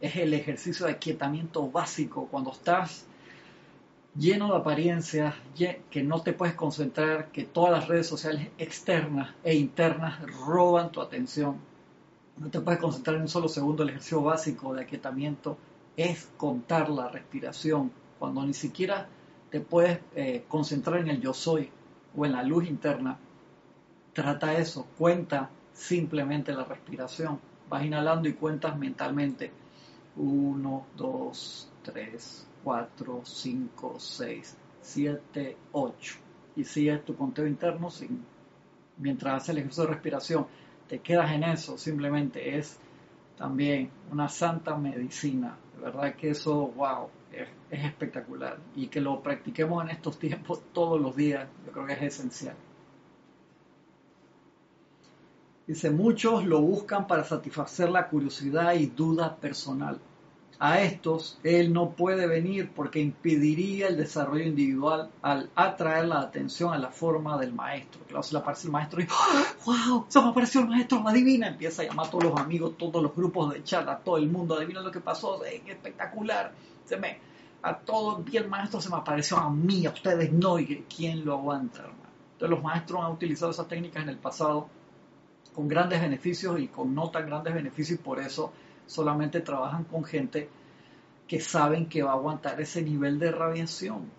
[0.00, 3.06] es el ejercicio de aquietamiento básico cuando estás
[4.16, 5.34] lleno de apariencias,
[5.90, 11.00] que no te puedes concentrar, que todas las redes sociales externas e internas roban tu
[11.00, 11.58] atención.
[12.38, 13.82] No te puedes concentrar en un solo segundo.
[13.82, 15.58] El ejercicio básico de aquietamiento
[15.96, 19.08] es contar la respiración, cuando ni siquiera
[19.50, 21.70] te puedes eh, concentrar en el yo soy
[22.16, 23.18] o en la luz interna.
[24.12, 27.38] Trata eso, cuenta simplemente la respiración.
[27.68, 29.52] Vas inhalando y cuentas mentalmente.
[30.16, 36.18] 1, 2, 3, 4, 5, 6, 7, 8.
[36.56, 38.24] Y sigues tu conteo interno sin,
[38.98, 40.46] mientras haces el ejercicio de respiración.
[40.88, 42.78] Te quedas en eso, simplemente es
[43.36, 45.56] también una santa medicina.
[45.76, 51.00] De verdad que eso, wow, es, espectacular y que lo practiquemos en estos tiempos todos
[51.00, 52.56] los días, yo creo que es esencial.
[55.70, 60.00] Dice, muchos lo buscan para satisfacer la curiosidad y duda personal.
[60.58, 66.74] A estos él no puede venir porque impediría el desarrollo individual al atraer la atención
[66.74, 68.00] a la forma del maestro.
[68.08, 69.06] Claro, se le aparece el maestro y
[69.64, 70.06] ¡Wow!
[70.08, 71.46] Se me apareció el maestro, adivina.
[71.46, 74.56] Empieza a llamar a todos los amigos, todos los grupos de charla, todo el mundo,
[74.56, 76.52] adivina lo que pasó, ¡qué espectacular!
[76.84, 76.98] Se
[77.62, 81.34] a todo el maestro se me apareció a mí, a ustedes no, y ¿quién lo
[81.34, 82.10] aguanta, hermano?
[82.32, 84.68] Entonces los maestros han utilizado esas técnicas en el pasado
[85.54, 88.52] con grandes beneficios y con no tan grandes beneficios y por eso
[88.86, 90.48] solamente trabajan con gente
[91.26, 94.10] que saben que va a aguantar ese nivel de radiación.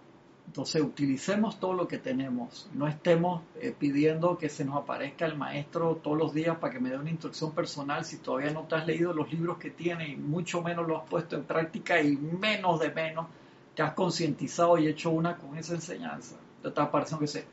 [0.47, 5.37] Entonces utilicemos todo lo que tenemos, no estemos eh, pidiendo que se nos aparezca el
[5.37, 8.75] maestro todos los días para que me dé una instrucción personal si todavía no te
[8.75, 12.17] has leído los libros que tiene y mucho menos lo has puesto en práctica y
[12.17, 13.27] menos de menos
[13.75, 16.35] te has concientizado y hecho una con esa enseñanza.
[16.61, 17.45] Te está pareciendo que se,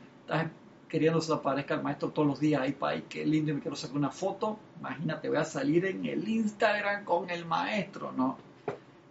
[0.89, 3.77] queriendo que se aparezca el maestro todos los días, para ahí, qué lindo, me quiero
[3.77, 8.37] sacar una foto, imagínate, voy a salir en el Instagram con el maestro, no,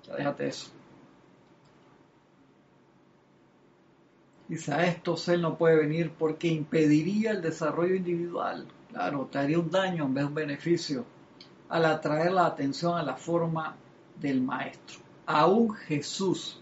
[0.06, 0.70] ya déjate eso.
[4.48, 9.58] Dice, a estos él no puede venir porque impediría el desarrollo individual, claro, te haría
[9.58, 11.04] un daño en vez de un beneficio,
[11.68, 13.76] al atraer la atención a la forma
[14.18, 14.98] del maestro.
[15.26, 16.60] Aún Jesús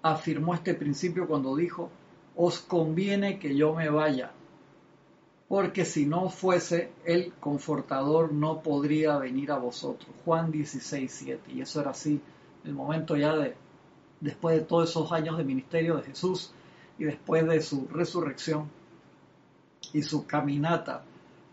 [0.00, 1.90] afirmó este principio cuando dijo,
[2.36, 4.30] os conviene que yo me vaya,
[5.48, 10.10] porque si no fuese, el confortador no podría venir a vosotros.
[10.24, 11.52] Juan 16, 7.
[11.52, 12.20] Y eso era así,
[12.64, 13.56] el momento ya de,
[14.20, 16.52] después de todos esos años de ministerio de Jesús
[16.98, 18.68] y después de su resurrección
[19.94, 21.02] y su caminata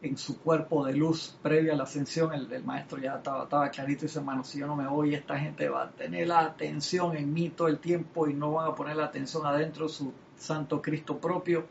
[0.02, 3.70] en su cuerpo de luz previa a la ascensión, el, del maestro ya estaba, estaba
[3.70, 6.42] clarito y dice, hermano, si yo no me voy, esta gente va a tener la
[6.42, 9.94] atención en mí todo el tiempo y no van a poner la atención adentro de
[9.94, 11.66] su santo Cristo propio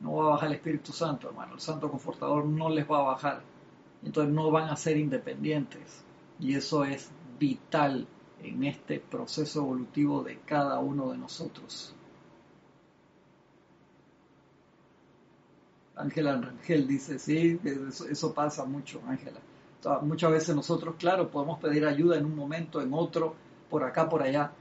[0.00, 1.54] no va a bajar el Espíritu Santo, hermano.
[1.54, 3.42] El Santo Confortador no les va a bajar.
[4.04, 6.04] Entonces no van a ser independientes.
[6.38, 8.06] Y eso es vital
[8.42, 11.94] en este proceso evolutivo de cada uno de nosotros.
[15.96, 17.58] Ángela Rangel dice, sí,
[18.08, 19.40] eso, pasa mucho, Ángela.
[20.02, 23.34] Muchas veces nosotros, claro, podemos pedir ayuda en un momento, en otro,
[23.68, 24.52] por acá, por allá,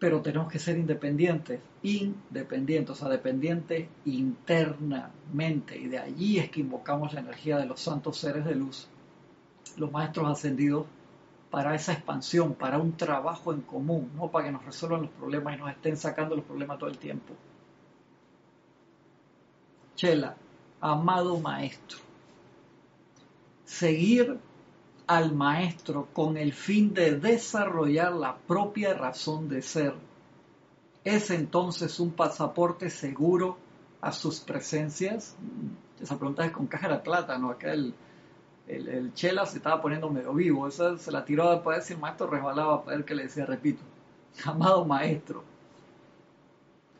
[0.00, 5.76] pero tenemos que ser independientes, independientes, o sea, dependientes internamente.
[5.76, 8.88] Y de allí es que invocamos la energía de los santos seres de luz,
[9.76, 10.86] los maestros ascendidos,
[11.50, 15.56] para esa expansión, para un trabajo en común, no para que nos resuelvan los problemas
[15.56, 17.34] y nos estén sacando los problemas todo el tiempo.
[19.96, 20.34] Chela,
[20.80, 21.98] amado maestro,
[23.66, 24.38] seguir
[25.10, 29.92] al maestro con el fin de desarrollar la propia razón de ser,
[31.02, 33.58] ¿es entonces un pasaporte seguro
[34.00, 35.34] a sus presencias?
[36.00, 37.50] Esa pregunta es con caja de plata, ¿no?
[37.50, 37.92] Acá el,
[38.68, 42.84] el, Chela se estaba poniendo medio vivo, esa se la tiró decir el maestro resbalaba
[42.84, 43.82] para ver que le decía, repito,
[44.44, 45.42] amado maestro,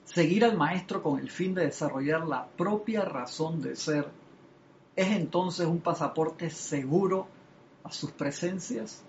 [0.02, 4.08] seguir al maestro con el fin de desarrollar la propia razón de ser,
[4.96, 7.28] ¿es entonces un pasaporte seguro
[7.84, 9.02] a sus presencias.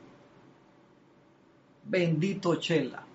[1.84, 3.06] Bendito Chela.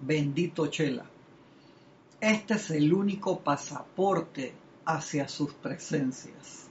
[0.00, 1.04] Bendito Chela.
[2.20, 6.66] Este es el único pasaporte hacia sus presencias.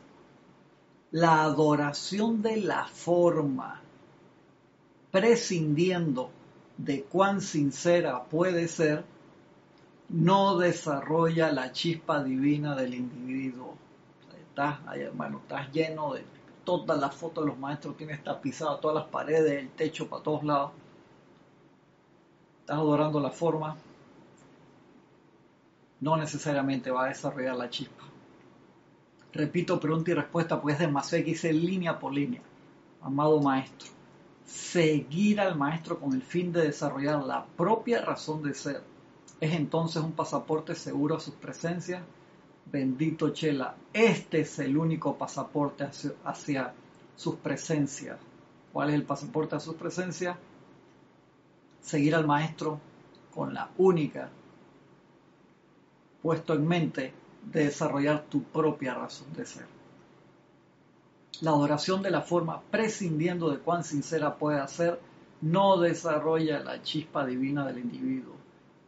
[1.12, 3.82] La adoración de la forma,
[5.12, 6.32] prescindiendo
[6.78, 9.06] de cuán sincera puede ser,
[10.10, 13.76] no desarrolla la chispa divina del individuo.
[14.50, 16.24] Estás hermano, estás lleno de
[16.64, 20.44] todas las fotos de los maestros, tienes tapizado todas las paredes, el techo para todos
[20.44, 20.72] lados.
[22.62, 23.76] Estás adorando la forma.
[26.00, 28.04] No necesariamente va a desarrollar la chispa.
[29.34, 32.42] Repito pregunta y respuesta, pues es demasiado que hice línea por línea.
[33.02, 33.90] Amado maestro,
[34.46, 38.84] seguir al maestro con el fin de desarrollar la propia razón de ser
[39.40, 42.02] es entonces un pasaporte seguro a sus presencias.
[42.66, 45.88] Bendito Chela, este es el único pasaporte
[46.26, 46.74] hacia,
[47.16, 48.20] sus presencias.
[48.74, 50.38] ¿Cuál es el pasaporte a sus presencias?
[51.82, 52.80] Seguir al maestro
[53.34, 54.30] con la única
[56.22, 57.14] puesto en mente
[57.46, 59.66] de desarrollar tu propia razón de ser.
[61.42, 65.00] La adoración de la forma, prescindiendo de cuán sincera puede ser,
[65.42, 68.37] no desarrolla la chispa divina del individuo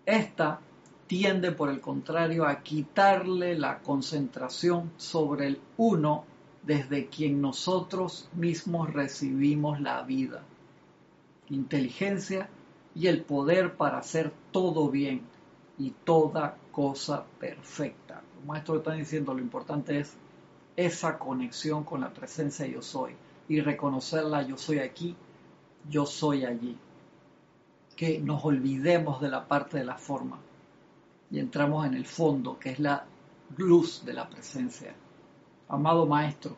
[0.09, 0.59] esta
[1.07, 6.23] tiende, por el contrario, a quitarle la concentración sobre el uno
[6.63, 10.43] desde quien nosotros mismos recibimos la vida.
[11.49, 12.49] Inteligencia
[12.93, 15.21] y el poder para hacer todo bien
[15.77, 18.21] y toda cosa perfecta.
[18.35, 20.13] Los maestros están diciendo lo importante es
[20.75, 23.13] esa conexión con la presencia yo soy
[23.47, 25.15] y reconocerla yo soy aquí,
[25.89, 26.77] yo soy allí.
[27.99, 30.39] Que nos olvidemos de la parte de la forma
[31.29, 33.03] y entramos en el fondo, que es la
[33.57, 34.95] luz de la presencia.
[35.67, 36.55] Amado maestro,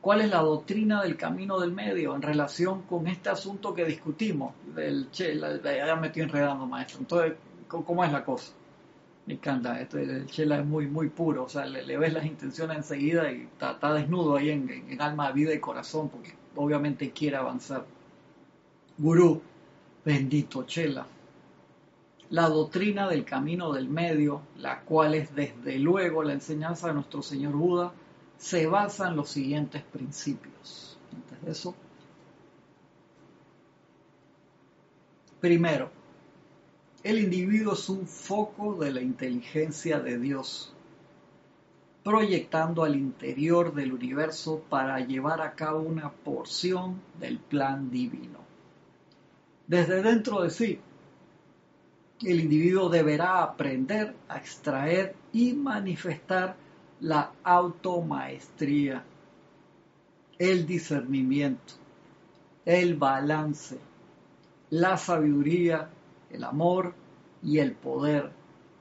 [0.00, 4.54] ¿cuál es la doctrina del camino del medio en relación con este asunto que discutimos?
[4.74, 7.00] Del chela, ya me estoy enredando, maestro.
[7.00, 7.34] Entonces,
[7.68, 8.54] ¿cómo es la cosa?
[9.26, 12.78] Me encanta, esto, el chela es muy, muy puro, o sea, le, ves las intenciones
[12.78, 17.84] enseguida y está, desnudo ahí en, en, alma, vida y corazón, porque obviamente quiere avanzar.
[18.96, 19.42] Gurú,
[20.04, 21.06] bendito chela
[22.32, 27.20] la doctrina del camino del medio, la cual es desde luego la enseñanza de nuestro
[27.20, 27.92] Señor Buda,
[28.38, 30.96] se basa en los siguientes principios.
[31.14, 31.74] Antes de eso,
[35.40, 35.90] primero,
[37.02, 40.72] el individuo es un foco de la inteligencia de Dios,
[42.02, 48.41] proyectando al interior del universo para llevar a cabo una porción del plan divino.
[49.72, 50.78] Desde dentro de sí,
[52.20, 56.54] el individuo deberá aprender a extraer y manifestar
[57.00, 59.02] la automaestría,
[60.38, 61.72] el discernimiento,
[62.66, 63.78] el balance,
[64.68, 65.88] la sabiduría,
[66.28, 66.92] el amor
[67.42, 68.30] y el poder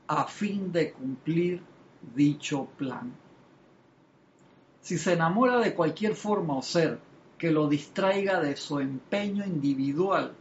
[0.07, 1.63] a fin de cumplir
[2.13, 3.13] dicho plan.
[4.81, 6.99] Si se enamora de cualquier forma o ser
[7.37, 10.35] que lo distraiga de su empeño individual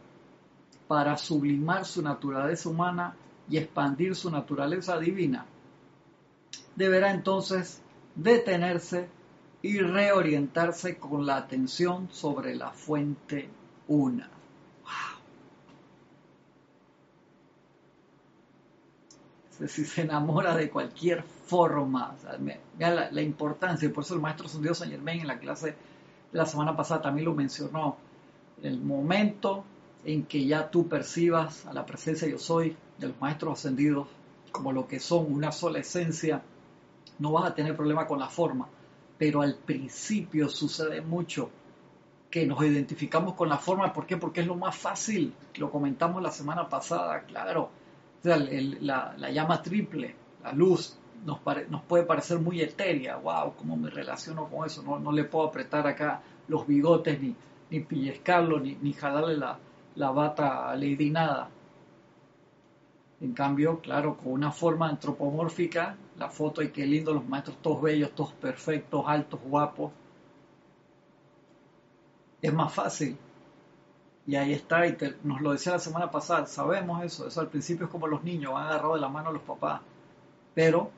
[0.91, 3.15] para sublimar su naturaleza humana
[3.49, 5.45] y expandir su naturaleza divina,
[6.75, 7.81] deberá entonces
[8.13, 9.07] detenerse
[9.61, 13.47] y reorientarse con la atención sobre la fuente
[13.87, 14.29] una.
[19.65, 22.17] Si se enamora de cualquier forma,
[22.77, 26.37] la, la, importancia, y por eso el maestro Dios San Germain en la clase de
[26.37, 27.95] la semana pasada también lo mencionó,
[28.61, 29.63] el momento
[30.03, 34.07] en que ya tú percibas a la presencia yo soy de los maestros ascendidos
[34.51, 36.43] como lo que son, una sola esencia,
[37.19, 38.67] no vas a tener problema con la forma,
[39.17, 41.49] pero al principio sucede mucho
[42.29, 44.17] que nos identificamos con la forma, ¿por qué?
[44.17, 47.69] Porque es lo más fácil, lo comentamos la semana pasada, claro,
[48.23, 51.39] la, llama triple, la luz, nos,
[51.69, 54.81] nos, puede parecer muy etérea, wow, ¿cómo me relaciono con eso?
[54.81, 57.35] No, no le puedo apretar acá los bigotes, ni,
[57.69, 59.59] ni pellizcarlo, ni, ni jalarle la,
[59.95, 61.49] la bata Lady Nada.
[63.19, 67.81] En cambio, claro, con una forma antropomórfica, la foto y qué lindo, los maestros todos
[67.81, 69.91] bellos, todos perfectos, altos, guapos.
[72.41, 73.17] Es más fácil.
[74.25, 77.85] Y ahí está, y nos lo decía la semana pasada, sabemos eso, eso al principio
[77.85, 79.81] es como los niños, van agarrados de la mano a los papás.
[80.55, 80.89] Pero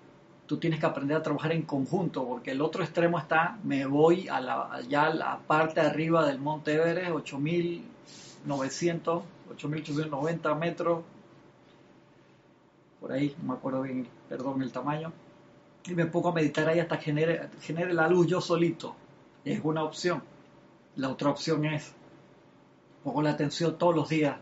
[0.46, 4.28] tú tienes que aprender a trabajar en conjunto, porque el otro extremo está, me voy
[4.30, 7.84] a la, allá a la parte arriba del Monte Everest, 8000
[8.46, 11.04] 900, 8890 metros,
[13.00, 15.12] por ahí, no me acuerdo bien, perdón, el tamaño,
[15.86, 18.96] y me pongo a meditar ahí hasta genere, genere la luz yo solito.
[19.44, 20.24] Es una opción.
[20.96, 21.92] La otra opción es,
[23.04, 24.38] pongo la atención todos los días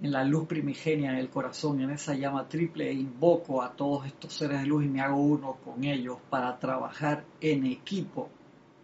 [0.00, 4.06] en la luz primigenia en el corazón, en esa llama triple, e invoco a todos
[4.06, 8.28] estos seres de luz y me hago uno con ellos para trabajar en equipo,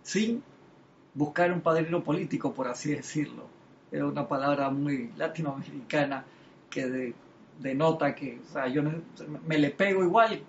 [0.02, 0.42] sin
[1.14, 3.44] buscar un padrino político, por así decirlo,
[3.92, 6.24] es una palabra muy latinoamericana
[6.70, 7.14] que
[7.58, 8.82] denota que, o sea, yo
[9.46, 10.42] me le pego igual.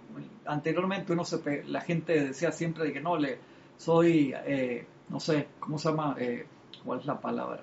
[0.45, 3.37] Anteriormente uno se la gente decía siempre de que no, le
[3.77, 6.15] soy, eh, no sé, ¿cómo se llama?
[6.17, 6.45] Eh,
[6.83, 7.61] ¿Cuál es la palabra?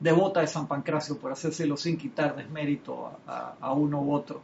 [0.00, 4.40] devota de San Pancracio, por hacérselo sin quitar desmérito a, uno u otro.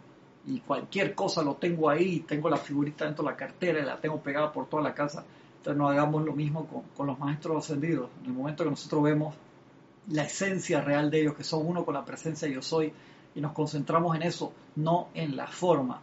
[0.47, 4.01] Y cualquier cosa lo tengo ahí, tengo la figurita dentro de la cartera y la
[4.01, 5.25] tengo pegada por toda la casa.
[5.57, 8.09] Entonces no hagamos lo mismo con, con los maestros ascendidos.
[8.21, 9.35] En el momento que nosotros vemos
[10.09, 12.93] la esencia real de ellos, que son uno con la presencia yo soy,
[13.35, 16.01] y nos concentramos en eso, no en la forma,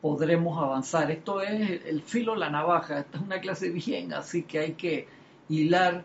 [0.00, 1.10] podremos avanzar.
[1.10, 5.08] Esto es el filo la navaja, esta es una clase bien, así que hay que
[5.48, 6.04] hilar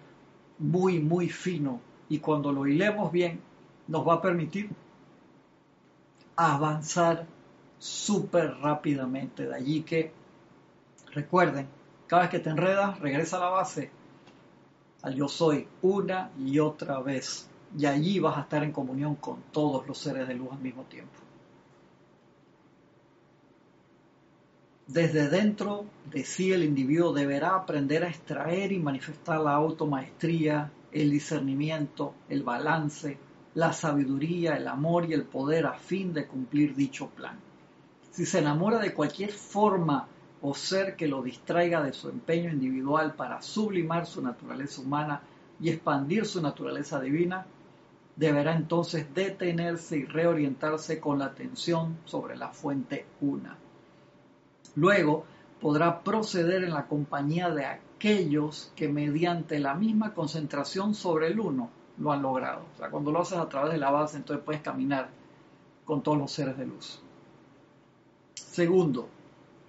[0.58, 3.42] muy, muy fino, y cuando lo hilemos bien,
[3.88, 4.70] nos va a permitir
[6.36, 7.26] avanzar
[7.78, 9.48] súper rápidamente.
[9.48, 10.12] De allí que,
[11.12, 11.68] recuerden,
[12.08, 13.92] cada vez que te enredas, regresa a la base,
[15.02, 17.48] al yo soy una y otra vez.
[17.78, 20.84] Y allí vas a estar en comunión con todos los seres de luz al mismo
[20.84, 21.20] tiempo.
[24.88, 31.12] Desde dentro de sí el individuo deberá aprender a extraer y manifestar la automaestría, el
[31.12, 33.20] discernimiento, el balance,
[33.54, 37.38] la sabiduría, el amor y el poder a fin de cumplir dicho plan.
[38.10, 40.08] Si se enamora de cualquier forma
[40.42, 45.22] o ser que lo distraiga de su empeño individual para sublimar su naturaleza humana
[45.60, 47.46] y expandir su naturaleza divina,
[48.16, 53.58] deberá entonces detenerse y reorientarse con la atención sobre la fuente una.
[54.76, 55.26] Luego
[55.60, 61.70] podrá proceder en la compañía de aquellos que mediante la misma concentración sobre el uno
[61.98, 62.62] lo han logrado.
[62.74, 65.10] O sea, cuando lo haces a través de la base, entonces puedes caminar
[65.84, 67.02] con todos los seres de luz.
[68.36, 69.10] Segundo,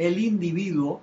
[0.00, 1.02] el individuo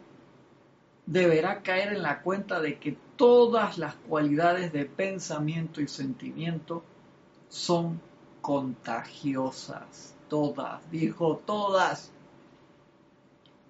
[1.05, 6.83] deberá caer en la cuenta de que todas las cualidades de pensamiento y sentimiento
[7.47, 8.01] son
[8.41, 10.15] contagiosas.
[10.27, 12.11] Todas, dijo todas.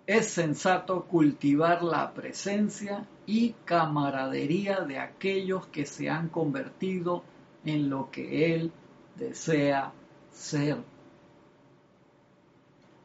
[0.06, 7.24] Es sensato cultivar la presencia y camaradería de aquellos que se han convertido
[7.66, 8.72] en lo que él
[9.18, 9.92] desea
[10.32, 10.78] ser.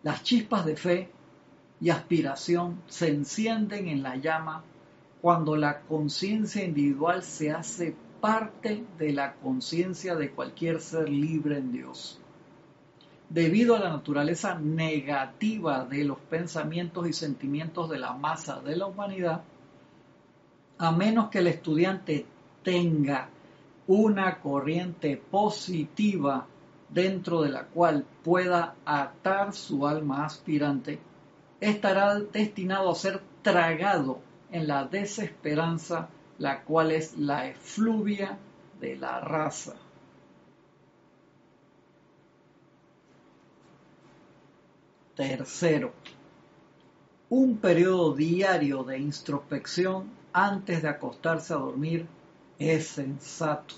[0.05, 1.11] Las chispas de fe
[1.83, 4.62] y aspiración se encienden en la llama
[5.20, 11.72] cuando la conciencia individual se hace parte de la conciencia de cualquier ser libre en
[11.72, 12.20] Dios.
[13.28, 18.87] Debido a la naturaleza negativa de los pensamientos y sentimientos de la masa de la
[18.87, 19.43] humanidad,
[20.78, 22.26] a menos que el estudiante
[22.62, 23.28] tenga
[23.89, 26.47] una corriente positiva
[26.89, 31.01] dentro de la cual pueda atar su alma aspirante,
[31.63, 34.19] estará destinado a ser tragado
[34.51, 36.09] en la desesperanza,
[36.39, 38.37] la cual es la efluvia
[38.81, 39.75] de la raza.
[45.15, 45.93] Tercero,
[47.29, 52.07] un periodo diario de introspección antes de acostarse a dormir
[52.59, 53.77] es sensato.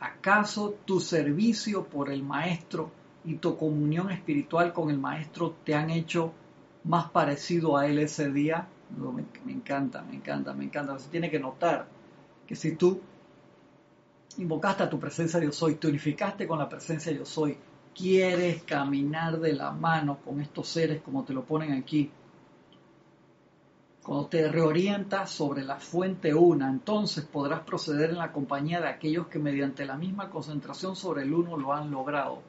[0.00, 2.90] ¿Acaso tu servicio por el Maestro
[3.24, 6.32] y tu comunión espiritual con el Maestro te han hecho
[6.84, 8.68] más parecido a Él ese día?
[8.96, 10.98] me, encanta, me encanta, me encanta.
[10.98, 11.86] Se tiene que notar
[12.46, 13.00] que si tú
[14.38, 17.56] invocaste a tu presencia yo soy, te unificaste con la presencia yo soy,
[17.94, 22.10] quieres caminar de la mano con estos seres como te lo ponen aquí,
[24.02, 29.28] cuando te reorientas sobre la fuente una, entonces podrás proceder en la compañía de aquellos
[29.28, 32.42] que mediante la misma concentración sobre el uno lo han logrado.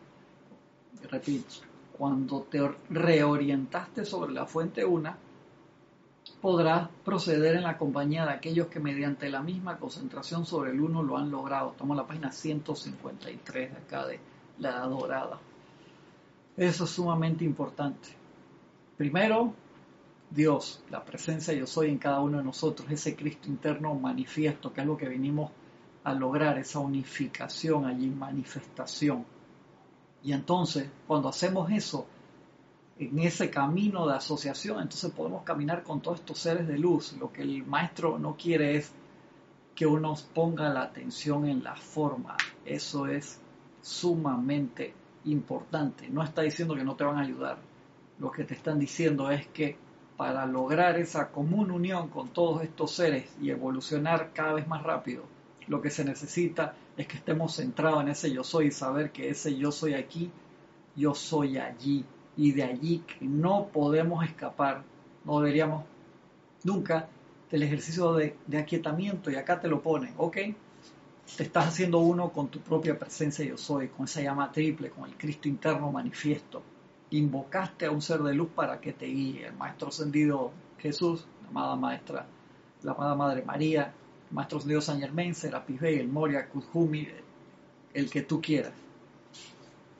[1.10, 1.56] Repito,
[1.98, 5.18] cuando te reorientaste sobre la fuente una,
[6.41, 11.04] podrás proceder en la compañía de aquellos que mediante la misma concentración sobre el uno
[11.04, 11.72] lo han logrado.
[11.72, 14.20] Estamos la página 153 de acá de
[14.60, 15.39] la Dorada.
[16.58, 18.10] Eso es sumamente importante.
[18.98, 19.54] Primero,
[20.30, 24.82] Dios, la presencia yo soy en cada uno de nosotros, ese Cristo interno manifiesto, que
[24.82, 25.52] es lo que venimos
[26.04, 29.26] a lograr, esa unificación allí, manifestación.
[30.24, 32.07] Y entonces, cuando hacemos eso,
[32.97, 37.13] en ese camino de asociación, entonces podemos caminar con todos estos seres de luz.
[37.19, 38.91] Lo que el maestro no quiere es
[39.76, 42.38] que uno ponga la atención en la forma.
[42.65, 43.39] Eso es
[43.82, 44.93] sumamente
[45.26, 46.07] importante.
[46.09, 47.57] No está diciendo que no te van a ayudar.
[48.19, 49.78] Lo que te están diciendo es que
[50.15, 55.24] para lograr esa común unión con todos estos seres y evolucionar cada vez más rápido,
[55.67, 59.30] lo que se necesita es que estemos centrados en ese yo soy y saber que
[59.30, 60.32] ese yo soy aquí,
[60.96, 62.06] yo soy allí.
[62.36, 64.84] Y de allí que no podemos escapar,
[65.24, 65.86] no deberíamos
[66.64, 67.08] nunca
[67.52, 69.30] del ejercicio de, de aquietamiento.
[69.30, 70.38] Y acá te lo pone, ¿ok?
[71.38, 75.06] Te estás haciendo uno con tu propia presencia yo soy, con esa llama triple, con
[75.10, 76.62] el Cristo interno manifiesto.
[77.12, 81.50] Invocaste a un ser de luz para que te guíe, el Maestro Ascendido Jesús, la
[81.50, 82.26] amada Maestra,
[82.82, 83.94] la amada Madre María,
[84.34, 87.08] el Maestro Ascendido San Germain, Serapis Bey, el Moria, Kuzhumi,
[87.94, 88.74] el que tú quieras.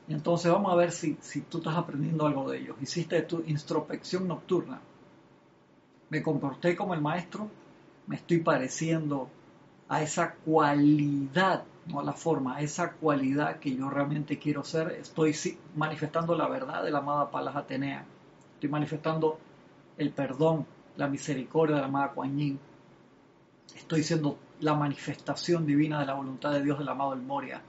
[0.08, 2.76] Y entonces vamos a ver si, si tú estás aprendiendo algo de ellos.
[2.82, 4.80] Hiciste tu introspección nocturna.
[6.10, 7.48] Me comporté como el maestro,
[8.08, 9.28] me estoy pareciendo
[9.88, 14.92] a esa cualidad no la forma, esa cualidad que yo realmente quiero ser.
[14.92, 15.36] Estoy
[15.76, 18.04] manifestando la verdad de la amada Palas Atenea.
[18.54, 19.38] Estoy manifestando
[19.98, 20.66] el perdón,
[20.96, 22.58] la misericordia de la amada Kuan Yin.
[23.74, 27.60] Estoy siendo la manifestación divina de la voluntad de Dios del amado El Moria,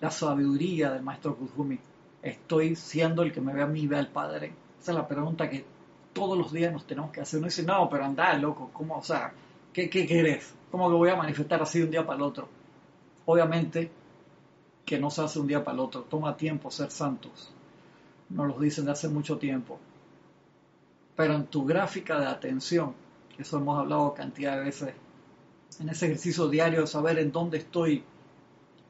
[0.00, 1.78] la sabiduría del maestro Kuzumi.
[2.22, 4.52] Estoy siendo el que me ve a mí, ve al Padre.
[4.80, 5.64] Esa es la pregunta que
[6.12, 7.38] todos los días nos tenemos que hacer.
[7.38, 8.98] Uno dice, no, pero anda, loco, ¿cómo?
[8.98, 9.32] O sea,
[9.72, 10.40] ¿qué, qué?
[10.70, 12.48] ¿Cómo que voy a manifestar así de un día para el otro?
[13.26, 13.90] Obviamente
[14.84, 17.50] que no se hace un día para el otro, toma tiempo ser santos.
[18.28, 19.78] Nos lo dicen de hace mucho tiempo.
[21.16, 22.94] Pero en tu gráfica de atención,
[23.38, 24.94] eso hemos hablado cantidad de veces,
[25.80, 28.04] en ese ejercicio diario de saber en dónde estoy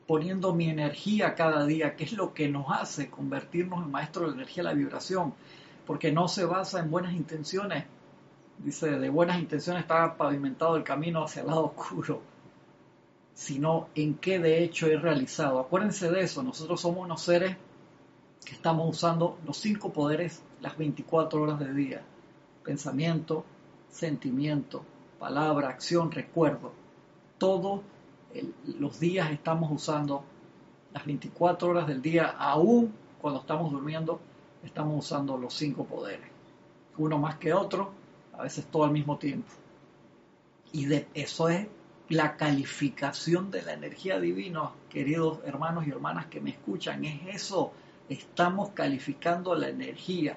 [0.07, 4.35] poniendo mi energía cada día, que es lo que nos hace convertirnos en maestros de
[4.35, 5.35] energía la vibración,
[5.87, 7.85] porque no se basa en buenas intenciones.
[8.59, 12.22] Dice, de buenas intenciones está pavimentado el camino hacia el lado oscuro,
[13.35, 15.59] sino en qué de hecho he realizado.
[15.59, 17.57] Acuérdense de eso, nosotros somos unos seres
[18.45, 22.03] que estamos usando los cinco poderes las 24 horas del día.
[22.62, 23.45] Pensamiento,
[23.91, 24.85] sentimiento,
[25.24, 26.70] palabra, acción, recuerdo.
[27.38, 27.80] Todos
[28.78, 30.22] los días estamos usando
[30.92, 34.20] las 24 horas del día, aún cuando estamos durmiendo,
[34.62, 36.28] estamos usando los cinco poderes.
[36.98, 37.90] Uno más que otro,
[38.36, 39.48] a veces todo al mismo tiempo.
[40.72, 41.68] Y eso es
[42.10, 47.72] la calificación de la energía divina, queridos hermanos y hermanas que me escuchan, es eso.
[48.10, 50.36] Estamos calificando la energía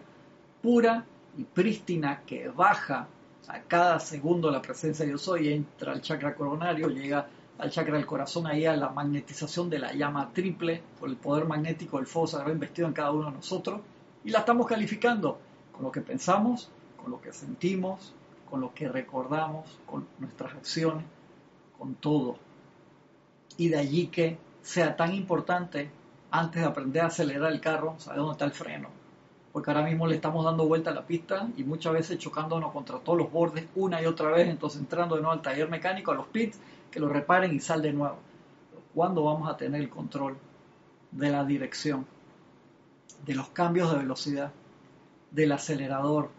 [0.61, 1.03] pura
[1.38, 3.09] y prístina que baja
[3.48, 7.28] a cada segundo la presencia de yo soy, entra al chakra coronario, llega
[7.58, 11.45] al chakra del corazón, ahí a la magnetización de la llama triple, por el poder
[11.45, 13.82] magnético del fuego sagrado investido en cada uno de nosotros,
[14.24, 15.39] y la estamos calificando
[15.72, 16.70] con lo que pensamos,
[17.02, 18.14] con lo que sentimos,
[18.50, 21.06] con lo que recordamos, con nuestras acciones,
[21.78, 22.38] con todo.
[23.58, 25.89] Y de allí que sea tan importante,
[26.30, 28.89] antes de aprender a acelerar el carro, saber dónde está el freno,
[29.58, 32.99] porque ahora mismo le estamos dando vuelta a la pista y muchas veces chocándonos contra
[32.99, 36.14] todos los bordes una y otra vez, entonces entrando de nuevo al taller mecánico, a
[36.14, 36.60] los pits,
[36.91, 38.18] que lo reparen y sal de nuevo.
[38.93, 40.38] ¿Cuándo vamos a tener el control
[41.10, 42.05] de la dirección,
[43.26, 44.51] de los cambios de velocidad,
[45.32, 46.30] del acelerador,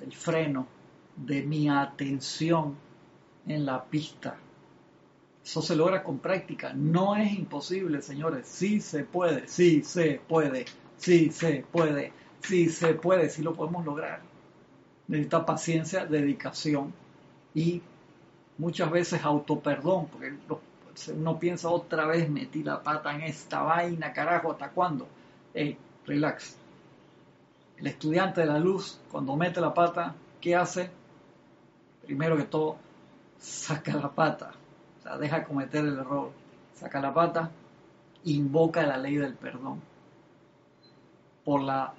[0.00, 0.66] del freno,
[1.14, 2.74] de mi atención
[3.46, 4.36] en la pista?
[5.44, 6.72] Eso se logra con práctica.
[6.74, 8.48] No es imposible, señores.
[8.48, 10.64] Sí se puede, sí se puede,
[10.96, 14.20] sí se puede sí se puede, sí lo podemos lograr.
[15.06, 16.92] Necesita paciencia, dedicación
[17.54, 17.82] y
[18.58, 20.34] muchas veces autoperdón, porque
[21.12, 25.06] uno piensa otra vez metí la pata en esta vaina, carajo, ¿hasta cuándo?
[25.54, 26.56] Hey, relax.
[27.76, 30.90] El estudiante de la luz, cuando mete la pata, ¿qué hace?
[32.04, 32.76] Primero que todo,
[33.38, 34.52] saca la pata,
[34.98, 36.32] o sea, deja cometer el error,
[36.74, 37.50] saca la pata,
[38.24, 39.80] invoca la ley del perdón
[41.44, 41.94] por la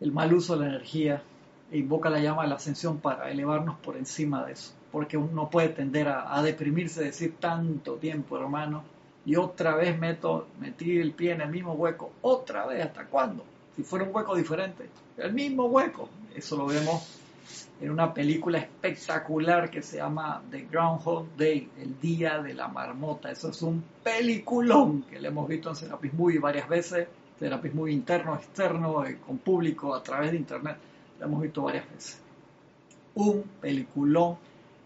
[0.00, 1.22] el mal uso de la energía
[1.70, 4.72] e invoca la llama de la ascensión para elevarnos por encima de eso.
[4.90, 8.84] Porque uno puede tender a, deprimirse, decir tanto tiempo, hermano,
[9.26, 13.44] y otra vez meto, metí el pie en el mismo hueco, otra vez, ¿hasta cuándo?
[13.76, 14.88] Si fuera un hueco diferente,
[15.18, 16.08] el mismo hueco.
[16.34, 17.18] Eso lo vemos
[17.80, 23.30] en una película espectacular que se llama The Groundhog Day, el día de la marmota.
[23.30, 27.92] Eso es un peliculón que le hemos visto en Serapis Movie varias veces terapia muy
[27.92, 30.76] interno, externo, eh, con público, a través de internet.
[31.18, 32.20] La hemos visto varias veces.
[33.14, 34.36] Un peliculón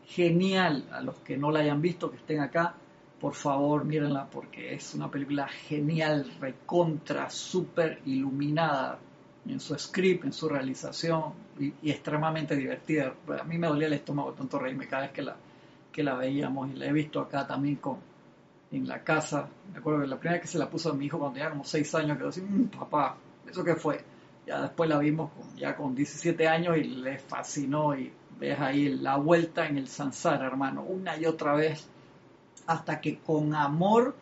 [0.06, 0.84] genial.
[0.92, 2.74] A los que no la hayan visto, que estén acá,
[3.20, 8.98] por favor mírenla porque es una película genial, recontra, súper iluminada
[9.46, 13.14] en su script, en su realización y, extremadamente divertida.
[13.40, 15.36] A mí me dolía el estómago tanto reírme cada vez que la,
[15.92, 17.98] que la veíamos y la he visto acá también con,
[18.72, 19.48] en la casa.
[19.72, 21.50] Me acuerdo que la primera vez que se la puso a mi hijo cuando tenía
[21.50, 23.16] como 6 años, quedó así, mm, papá,
[23.48, 24.04] ¿eso qué fue?
[24.46, 29.16] Ya después la vimos ya con 17 años y le fascinó y ves ahí la
[29.16, 31.86] vuelta en el Sansar, hermano, una y otra vez,
[32.66, 34.16] hasta que con amor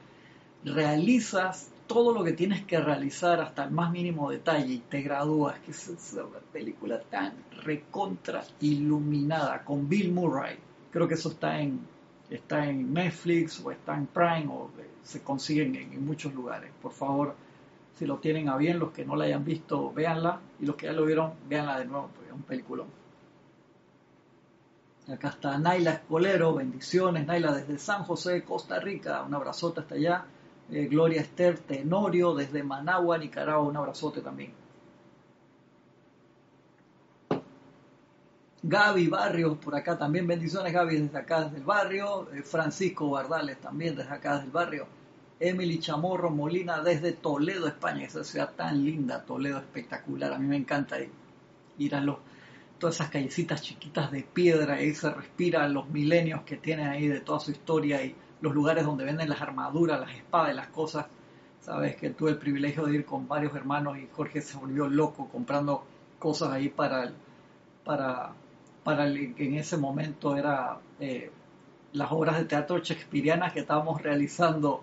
[0.65, 5.59] realizas todo lo que tienes que realizar hasta el más mínimo detalle y te gradúas,
[5.61, 7.35] que es una película tan
[7.65, 10.57] recontra iluminada con Bill Murray.
[10.93, 11.81] Creo que eso está en,
[12.31, 14.71] está en Netflix o está en Prime o
[15.03, 16.71] se consiguen en, muchos lugares.
[16.81, 17.35] Por favor,
[17.99, 20.87] si lo tienen a bien, los que no la hayan visto, véanla y los que
[20.87, 22.87] ya lo vieron, véanla de nuevo, porque es un peliculón.
[25.09, 30.25] Acá está Naila Escolero, bendiciones, Naila desde San José, Costa Rica, un abrazote hasta allá.
[30.71, 34.60] Eh, Gloria Esther Tenorio desde Managua, Nicaragua, un abrazote también.
[38.63, 43.59] Gaby Barrios por acá también, bendiciones Gaby desde acá desde el barrio, eh, Francisco Bardales
[43.59, 44.87] también desde acá desde el barrio,
[45.39, 50.59] Emily Chamorro Molina desde Toledo, España, esa ciudad tan linda, Toledo espectacular, a mí me
[50.59, 50.99] encanta
[51.79, 52.19] ir, a los,
[52.79, 57.21] todas esas callecitas chiquitas de piedra, y se respira los milenios que tienen ahí de
[57.21, 61.07] toda su historia y los lugares donde venden las armaduras, las espadas y las cosas.
[61.63, 65.29] Sabes que tuve el privilegio de ir con varios hermanos y Jorge se volvió loco
[65.29, 65.85] comprando
[66.19, 67.13] cosas ahí para,
[67.85, 68.33] para
[68.91, 71.31] para que en ese momento era eh,
[71.93, 74.83] las obras de teatro shakespearianas que estábamos realizando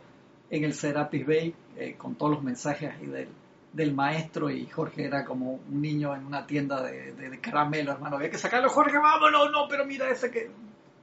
[0.49, 3.27] en el Serapis Bay eh, con todos los mensajes ahí del,
[3.73, 8.15] del, maestro y Jorge era como un niño en una tienda de, de, caramelo, hermano,
[8.15, 10.49] había que sacarlo, Jorge, vámonos, no, pero mira ese que...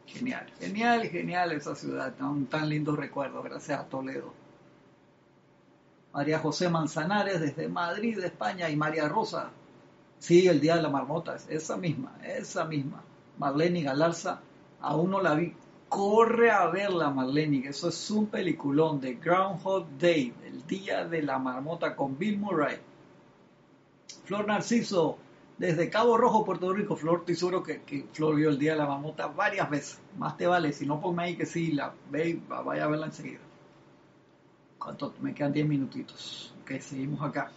[0.06, 4.32] Genial, genial, genial esa ciudad, tan, tan lindos recuerdos, gracias a Toledo.
[6.14, 9.50] María José Manzanares desde Madrid, España, y María Rosa.
[10.24, 13.04] Sí, el Día de la Marmota, esa misma, esa misma.
[13.36, 14.40] Marlene Galarza,
[14.80, 15.52] aún no la vi.
[15.90, 21.38] Corre a verla, Marlene, eso es un peliculón de Groundhog Day, el Día de la
[21.38, 22.78] Marmota con Bill Murray.
[24.24, 25.18] Flor Narciso,
[25.58, 26.96] desde Cabo Rojo, Puerto Rico.
[26.96, 30.00] Flor, estoy que, Flor vio el Día de la Marmota varias veces.
[30.16, 33.40] Más te vale, si no ponme ahí que sí, la ve, vaya a verla enseguida.
[34.78, 35.12] ¿Cuánto?
[35.20, 36.54] Me quedan 10 minutitos.
[36.62, 37.52] Ok, seguimos acá.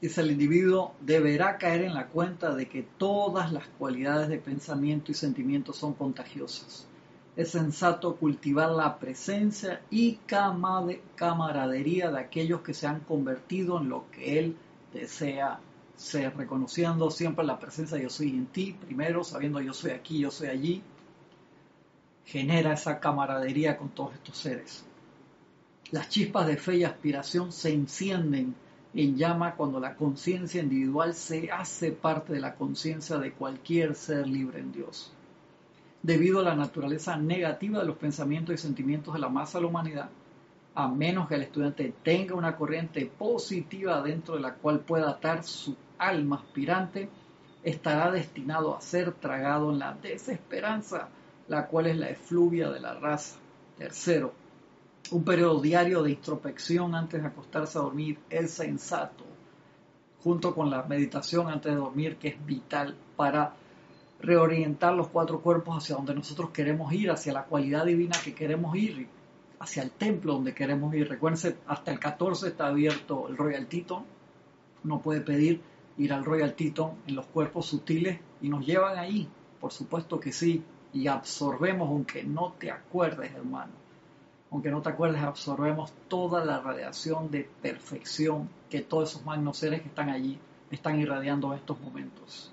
[0.00, 5.12] Dice el individuo deberá caer en la cuenta de que todas las cualidades de pensamiento
[5.12, 6.86] y sentimiento son contagiosas.
[7.36, 10.18] Es sensato cultivar la presencia y
[11.16, 14.56] camaradería de aquellos que se han convertido en lo que él
[14.92, 15.60] desea
[15.96, 20.18] ser, reconociendo siempre la presencia de yo soy en ti, primero, sabiendo yo soy aquí,
[20.18, 20.82] yo soy allí,
[22.24, 24.84] genera esa camaradería con todos estos seres.
[25.90, 28.54] Las chispas de fe y aspiración se encienden
[28.94, 34.26] en llama cuando la conciencia individual se hace parte de la conciencia de cualquier ser
[34.26, 35.12] libre en Dios.
[36.02, 39.68] Debido a la naturaleza negativa de los pensamientos y sentimientos de la masa de la
[39.68, 40.10] humanidad,
[40.74, 45.44] a menos que el estudiante tenga una corriente positiva dentro de la cual pueda atar
[45.44, 47.08] su alma aspirante,
[47.62, 51.08] estará destinado a ser tragado en la desesperanza,
[51.48, 53.38] la cual es la efluvia de la raza.
[53.76, 54.32] Tercero,
[55.12, 59.24] un periodo diario de introspección antes de acostarse a dormir es sensato,
[60.22, 63.54] junto con la meditación antes de dormir, que es vital para
[64.20, 68.76] reorientar los cuatro cuerpos hacia donde nosotros queremos ir, hacia la cualidad divina que queremos
[68.76, 69.08] ir,
[69.58, 71.08] hacia el templo donde queremos ir.
[71.08, 74.04] Recuérdense, hasta el 14 está abierto el Royal Teton.
[74.84, 75.60] Uno puede pedir
[75.98, 79.28] ir al Royal Teton en los cuerpos sutiles y nos llevan ahí,
[79.60, 83.89] por supuesto que sí, y absorbemos, aunque no te acuerdes, hermano
[84.50, 89.82] aunque no te acuerdes, absorbemos toda la radiación de perfección que todos esos magnos seres
[89.82, 90.38] que están allí
[90.70, 92.52] están irradiando en estos momentos.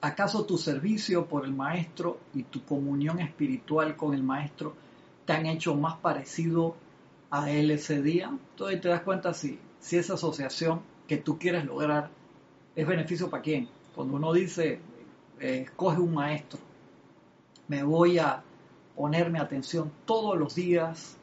[0.00, 4.74] ¿Acaso tu servicio por el Maestro y tu comunión espiritual con el Maestro
[5.24, 6.76] te han hecho más parecido
[7.30, 8.28] a Él ese día?
[8.28, 12.10] Entonces te das cuenta si, si esa asociación que tú quieres lograr
[12.74, 13.68] es beneficio para quién.
[13.94, 14.80] Cuando uno dice,
[15.40, 16.60] eh, escoge un maestro,
[17.68, 18.42] me voy a
[18.96, 21.16] ponerme atención todos los días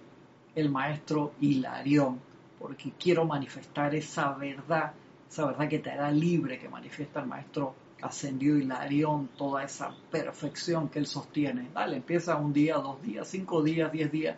[0.55, 2.19] el maestro Hilarión,
[2.59, 4.93] porque quiero manifestar esa verdad,
[5.29, 10.89] esa verdad que te hará libre, que manifiesta el maestro ascendido Hilarión, toda esa perfección
[10.89, 11.69] que él sostiene.
[11.73, 14.37] Dale, empieza un día, dos días, cinco días, diez días,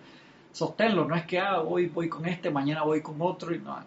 [0.53, 3.77] sosténlo, no es que ah, hoy voy con este, mañana voy con otro, y no,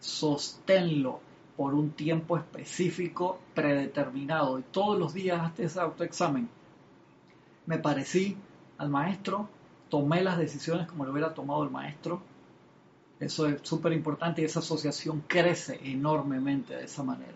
[0.00, 1.20] sosténlo
[1.56, 6.48] por un tiempo específico, predeterminado, y todos los días hazte ese autoexamen.
[7.66, 8.36] Me parecí
[8.78, 9.48] al maestro,
[9.88, 12.20] tomé las decisiones como lo hubiera tomado el maestro.
[13.20, 17.32] Eso es súper importante y esa asociación crece enormemente de esa manera.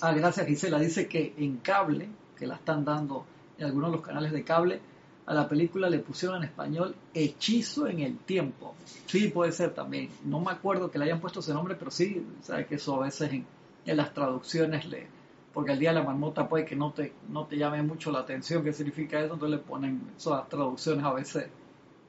[0.00, 0.78] Ah, gracias Gisela.
[0.78, 3.24] Dice que en cable, que la están dando
[3.58, 4.80] en algunos de los canales de cable,
[5.28, 8.74] a la película le pusieron en español Hechizo en el Tiempo.
[9.04, 10.08] Sí, puede ser también.
[10.24, 13.04] No me acuerdo que le hayan puesto ese nombre, pero sí, sabes que eso a
[13.04, 13.44] veces en,
[13.84, 15.06] las traducciones le...
[15.52, 18.20] Porque el día de la marmota puede que no te, no te llame mucho la
[18.20, 21.48] atención qué significa eso, entonces le ponen, esas traducciones a veces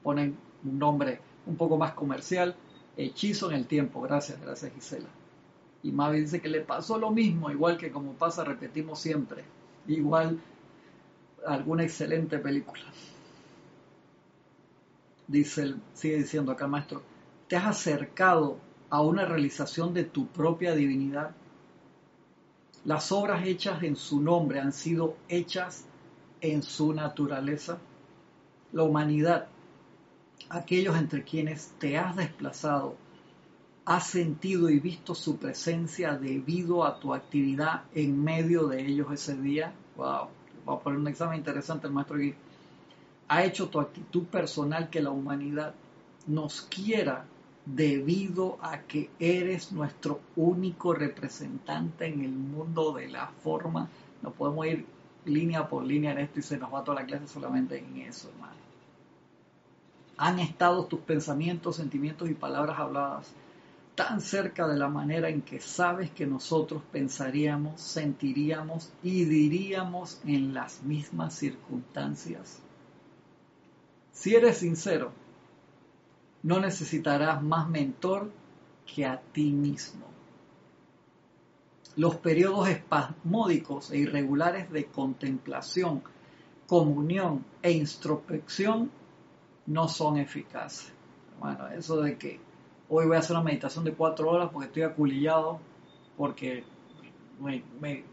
[0.02, 2.56] ponen un nombre un poco más comercial,
[2.96, 4.00] Hechizo en el Tiempo.
[4.00, 5.08] Gracias, gracias Gisela.
[5.82, 9.44] Y Mavi dice que le pasó lo mismo, igual que como pasa, repetimos siempre.
[9.86, 10.38] Igual
[11.46, 12.84] alguna excelente película
[15.30, 17.02] dice, sigue diciendo acá maestro,
[17.48, 18.58] te has acercado
[18.90, 21.30] a una realización de tu propia divinidad.
[22.84, 25.84] Las obras hechas en su nombre han sido hechas
[26.40, 27.78] en su naturaleza.
[28.72, 29.46] La humanidad,
[30.48, 32.96] aquellos entre quienes te has desplazado,
[33.84, 39.36] has sentido y visto su presencia debido a tu actividad en medio de ellos ese
[39.36, 39.72] día.
[39.96, 40.28] Wow,
[40.68, 42.34] va a poner un examen interesante el maestro aquí
[43.30, 45.72] ha hecho tu actitud personal que la humanidad
[46.26, 47.24] nos quiera
[47.64, 53.88] debido a que eres nuestro único representante en el mundo de la forma.
[54.22, 54.84] No podemos ir
[55.24, 58.30] línea por línea en esto y se nos va toda la clase solamente en eso,
[58.30, 58.54] hermano.
[60.16, 63.32] Han estado tus pensamientos, sentimientos y palabras habladas
[64.08, 70.54] tan cerca de la manera en que sabes que nosotros pensaríamos, sentiríamos y diríamos en
[70.54, 72.62] las mismas circunstancias
[74.20, 75.12] si eres sincero,
[76.42, 78.30] no necesitarás más mentor
[78.84, 80.04] que a ti mismo.
[81.96, 86.02] Los periodos espasmódicos e irregulares de contemplación,
[86.66, 88.90] comunión e introspección
[89.64, 90.92] no son eficaces.
[91.38, 92.40] Bueno, eso de que
[92.90, 95.60] hoy voy a hacer una meditación de cuatro horas porque estoy aculillado,
[96.16, 96.64] porque
[97.40, 98.04] me,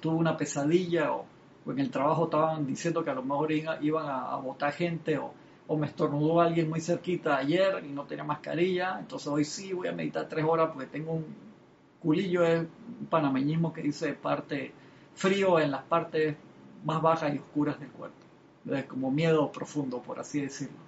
[0.00, 1.24] tuve una pesadilla o,
[1.66, 5.32] en el trabajo estaban diciendo que a lo mejor iban a, votar gente o,
[5.66, 9.88] o, me estornudó alguien muy cerquita ayer y no tenía mascarilla, entonces hoy sí voy
[9.88, 11.26] a meditar tres horas porque tengo un
[12.00, 14.72] culillo es un panameñismo que dice parte
[15.14, 16.36] frío en las partes
[16.84, 18.16] más bajas y oscuras del cuerpo.
[18.70, 20.87] Es como miedo profundo, por así decirlo.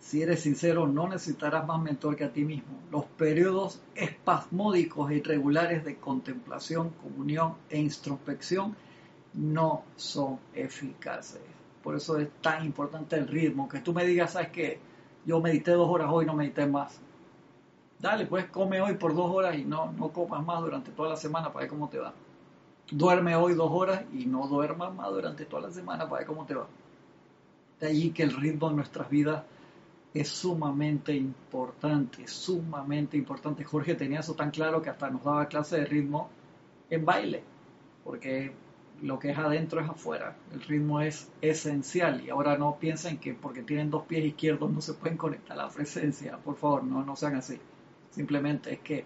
[0.00, 2.78] Si eres sincero, no necesitarás más mentor que a ti mismo.
[2.90, 8.76] Los periodos espasmódicos e irregulares de contemplación, comunión e introspección
[9.34, 11.42] no son eficaces.
[11.82, 13.68] Por eso es tan importante el ritmo.
[13.68, 14.80] Que tú me digas, ¿sabes qué?
[15.26, 17.00] Yo medité dos horas hoy, no medité más
[17.98, 21.16] Dale, pues come hoy por dos horas y no, no comas más durante toda la
[21.16, 22.14] semana para ver cómo te va.
[22.90, 26.46] Duerme hoy dos horas y no duermas más durante toda la semana para ver cómo
[26.46, 26.68] te va.
[27.80, 29.42] De allí que el ritmo de nuestras vidas
[30.14, 33.64] es sumamente importante, sumamente importante.
[33.64, 36.30] Jorge tenía eso tan claro que hasta nos daba clase de ritmo
[36.90, 37.42] en baile,
[38.04, 38.52] porque
[39.02, 40.36] lo que es adentro es afuera.
[40.52, 44.80] El ritmo es esencial y ahora no piensen que porque tienen dos pies izquierdos no
[44.80, 46.36] se pueden conectar a la presencia.
[46.38, 47.58] Por favor, no, no sean así.
[48.10, 49.04] Simplemente es que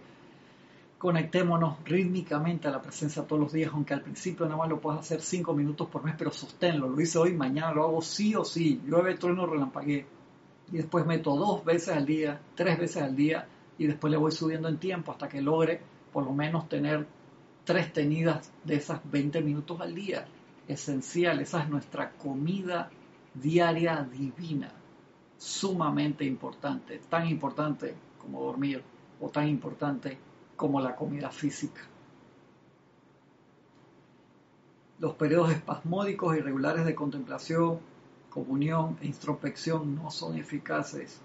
[0.99, 5.01] conectémonos rítmicamente a la presencia todos los días, aunque al principio nada más lo puedas
[5.01, 6.89] hacer cinco minutos por mes, pero sosténlo.
[6.89, 8.81] Lo hice hoy, mañana lo hago sí o sí.
[8.87, 10.07] Llueve, trueno, relampagué.
[10.73, 13.47] Y después meto dos veces al día, tres veces al día,
[13.79, 15.81] y después le voy subiendo en tiempo hasta que logre
[16.12, 17.07] por lo menos tener
[17.64, 20.27] tres tenidas de esas 20 minutos al día.
[20.66, 22.91] Esencial, esa es nuestra comida
[23.35, 24.73] diaria divina.
[25.37, 28.83] Sumamente importante, tan importante como dormir
[29.20, 30.16] o tan importante
[30.57, 31.83] como la comida física.
[35.01, 37.81] Los periodos espasmódicos irregulares de contemplación,
[38.33, 41.20] comunión e introspección no son eficaces.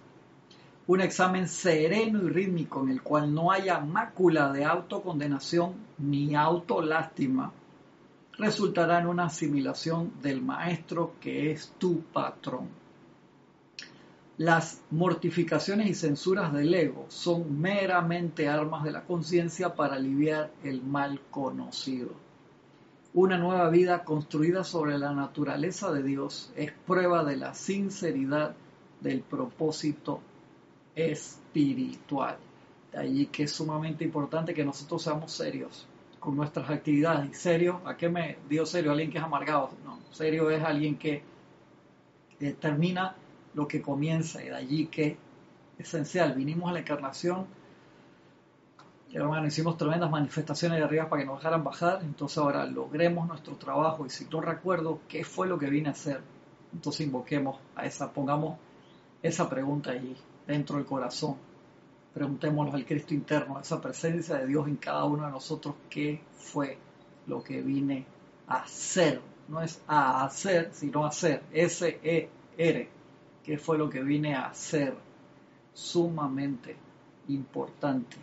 [0.88, 7.52] Un examen sereno y rítmico en el cual no haya mácula de autocondenación ni autolástima
[8.38, 12.68] resultará en una asimilación del maestro que es tu patrón.
[14.38, 20.84] Las mortificaciones y censuras del ego son meramente armas de la conciencia para aliviar el
[20.84, 22.27] mal conocido.
[23.20, 28.56] Una nueva vida construida sobre la naturaleza de Dios es prueba de la sinceridad
[29.02, 30.22] del propósito
[30.96, 32.38] espiritual.
[32.92, 35.88] De allí que es sumamente importante que nosotros seamos serios
[36.20, 37.32] con nuestras actividades.
[37.32, 37.82] ¿Y serio?
[37.86, 38.92] ¿A qué me dio serio?
[38.92, 39.72] Alguien que es amargado.
[39.84, 41.24] No, serio es alguien que
[42.60, 43.16] termina
[43.56, 45.18] lo que comienza y de allí que
[45.80, 46.36] esencial.
[46.36, 47.48] Vinimos a la encarnación,
[49.14, 53.56] hermano, hicimos tremendas manifestaciones de arriba para que nos dejaran bajar, entonces ahora logremos nuestro
[53.56, 56.22] trabajo y si no recuerdo qué fue lo que vine a hacer,
[56.74, 58.58] entonces invoquemos a esa, pongamos
[59.24, 61.36] esa pregunta allí, dentro del corazón.
[62.14, 66.78] Preguntémonos al Cristo interno, esa presencia de Dios en cada uno de nosotros, qué fue
[67.28, 68.06] lo que vine
[68.48, 69.22] a hacer.
[69.48, 71.44] No es a hacer, sino a hacer.
[71.54, 72.90] S-E-R
[73.48, 74.94] qué fue lo que vine a hacer,
[75.74, 76.76] sumamente
[77.30, 78.18] importante.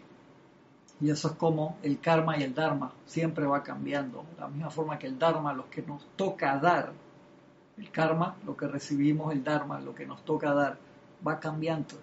[1.05, 4.25] Y eso es como el karma y el dharma siempre va cambiando.
[4.37, 6.93] De la misma forma que el dharma, lo que nos toca dar,
[7.77, 10.79] el karma, lo que recibimos, el dharma, lo que nos toca dar,
[11.27, 11.97] va cambiando.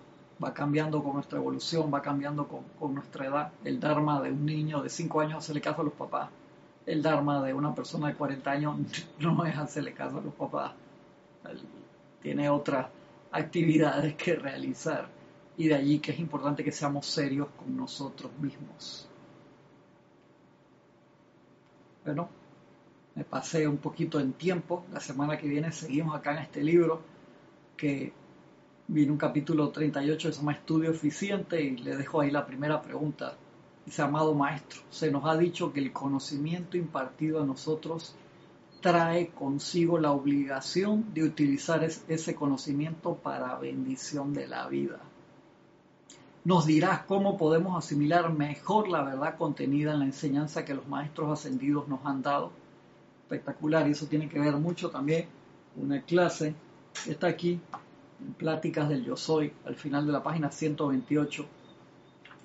[0.44, 3.52] Va cambiando con nuestra evolución, va cambiando con, nuestra edad.
[3.64, 6.30] El dharma de un niño de 5 años hacerle caso a los papás.
[6.86, 8.76] El dharma de una persona de 40 años
[9.20, 10.74] no es hacerle caso a los papás.
[12.22, 12.88] Tiene otra
[13.32, 15.08] actividades que realizar.
[15.58, 19.08] Y de allí que es importante que seamos serios con nosotros mismos.
[22.04, 22.30] Bueno,
[23.16, 24.86] me pasé un poquito en tiempo.
[24.92, 27.02] La semana que viene seguimos acá en este libro
[27.78, 28.14] que
[28.88, 32.82] viene un capítulo 38 de se llama Estudio Eficiente y le dejo ahí la primera
[32.82, 33.36] pregunta.
[33.86, 38.16] Dice, amado maestro, se nos ha dicho que el conocimiento impartido a nosotros
[38.82, 45.00] trae consigo la obligación de utilizar ese conocimiento para bendición de la vida.
[46.44, 51.32] Nos dirás cómo podemos asimilar mejor la verdad contenida en la enseñanza que los maestros
[51.32, 52.52] ascendidos nos han dado.
[53.24, 55.28] Espectacular, y eso tiene que ver mucho también
[55.76, 56.56] una clase
[57.06, 57.60] que está aquí,
[58.20, 61.46] en Pláticas del Yo Soy, al final de la página 128,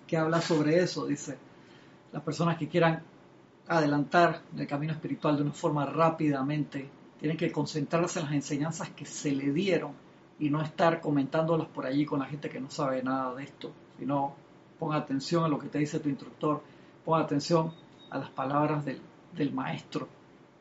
[0.07, 1.07] que habla sobre eso.
[1.07, 1.39] Dice,
[2.13, 3.03] las personas que quieran
[3.67, 6.89] adelantar el camino espiritual de una forma rápidamente,
[7.19, 9.93] tienen que concentrarse en las enseñanzas que se le dieron
[10.39, 13.73] y no estar comentándolas por allí con la gente que no sabe nada de esto,
[13.99, 14.35] sino
[14.79, 16.63] pon atención a lo que te dice tu instructor,
[17.05, 17.73] pon atención
[18.11, 19.01] a las palabras del,
[19.53, 20.09] maestro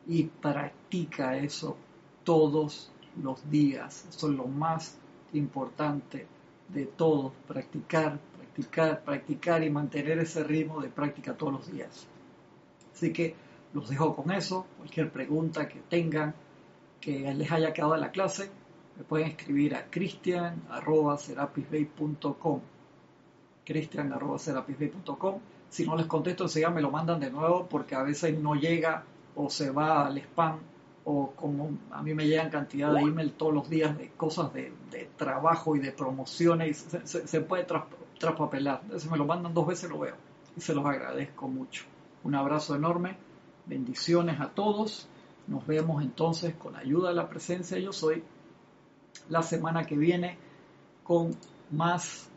[0.05, 1.77] y practica eso
[2.23, 4.05] todos los días.
[4.09, 4.97] Eso es lo más
[5.33, 6.27] importante
[6.67, 12.05] de todo, practicar, practicar, practicar y mantener ese ritmo de práctica todos los días.
[12.93, 13.36] Así que
[13.73, 14.65] los dejo con eso.
[14.77, 16.36] Cualquier pregunta que tengan,
[16.99, 18.49] que les haya quedado en la clase,
[18.97, 22.74] me pueden escribir a cristian.serapisbay.com
[23.66, 25.39] cristian.serapisbay.com
[25.70, 29.03] Si no les contesto enseguida me lo mandan de nuevo porque a veces no llega
[29.36, 30.59] o se va al spam
[31.05, 34.74] o como a mí me llegan cantidad de email todos los días de cosas de,
[35.18, 37.66] trabajo y de promociones se, puede
[38.18, 38.82] traspapelar.
[38.84, 40.16] Entonces me lo mandan dos veces lo veo
[40.57, 41.84] y se los agradezco mucho.
[42.24, 43.18] Un abrazo enorme,
[43.68, 45.07] bendiciones a todos.
[45.45, 48.24] Nos vemos entonces con ayuda de la presencia yo soy
[49.30, 50.39] la semana que viene
[51.03, 51.36] con
[51.70, 52.32] más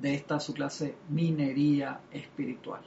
[0.00, 2.82] de esta su clase minería espiritual.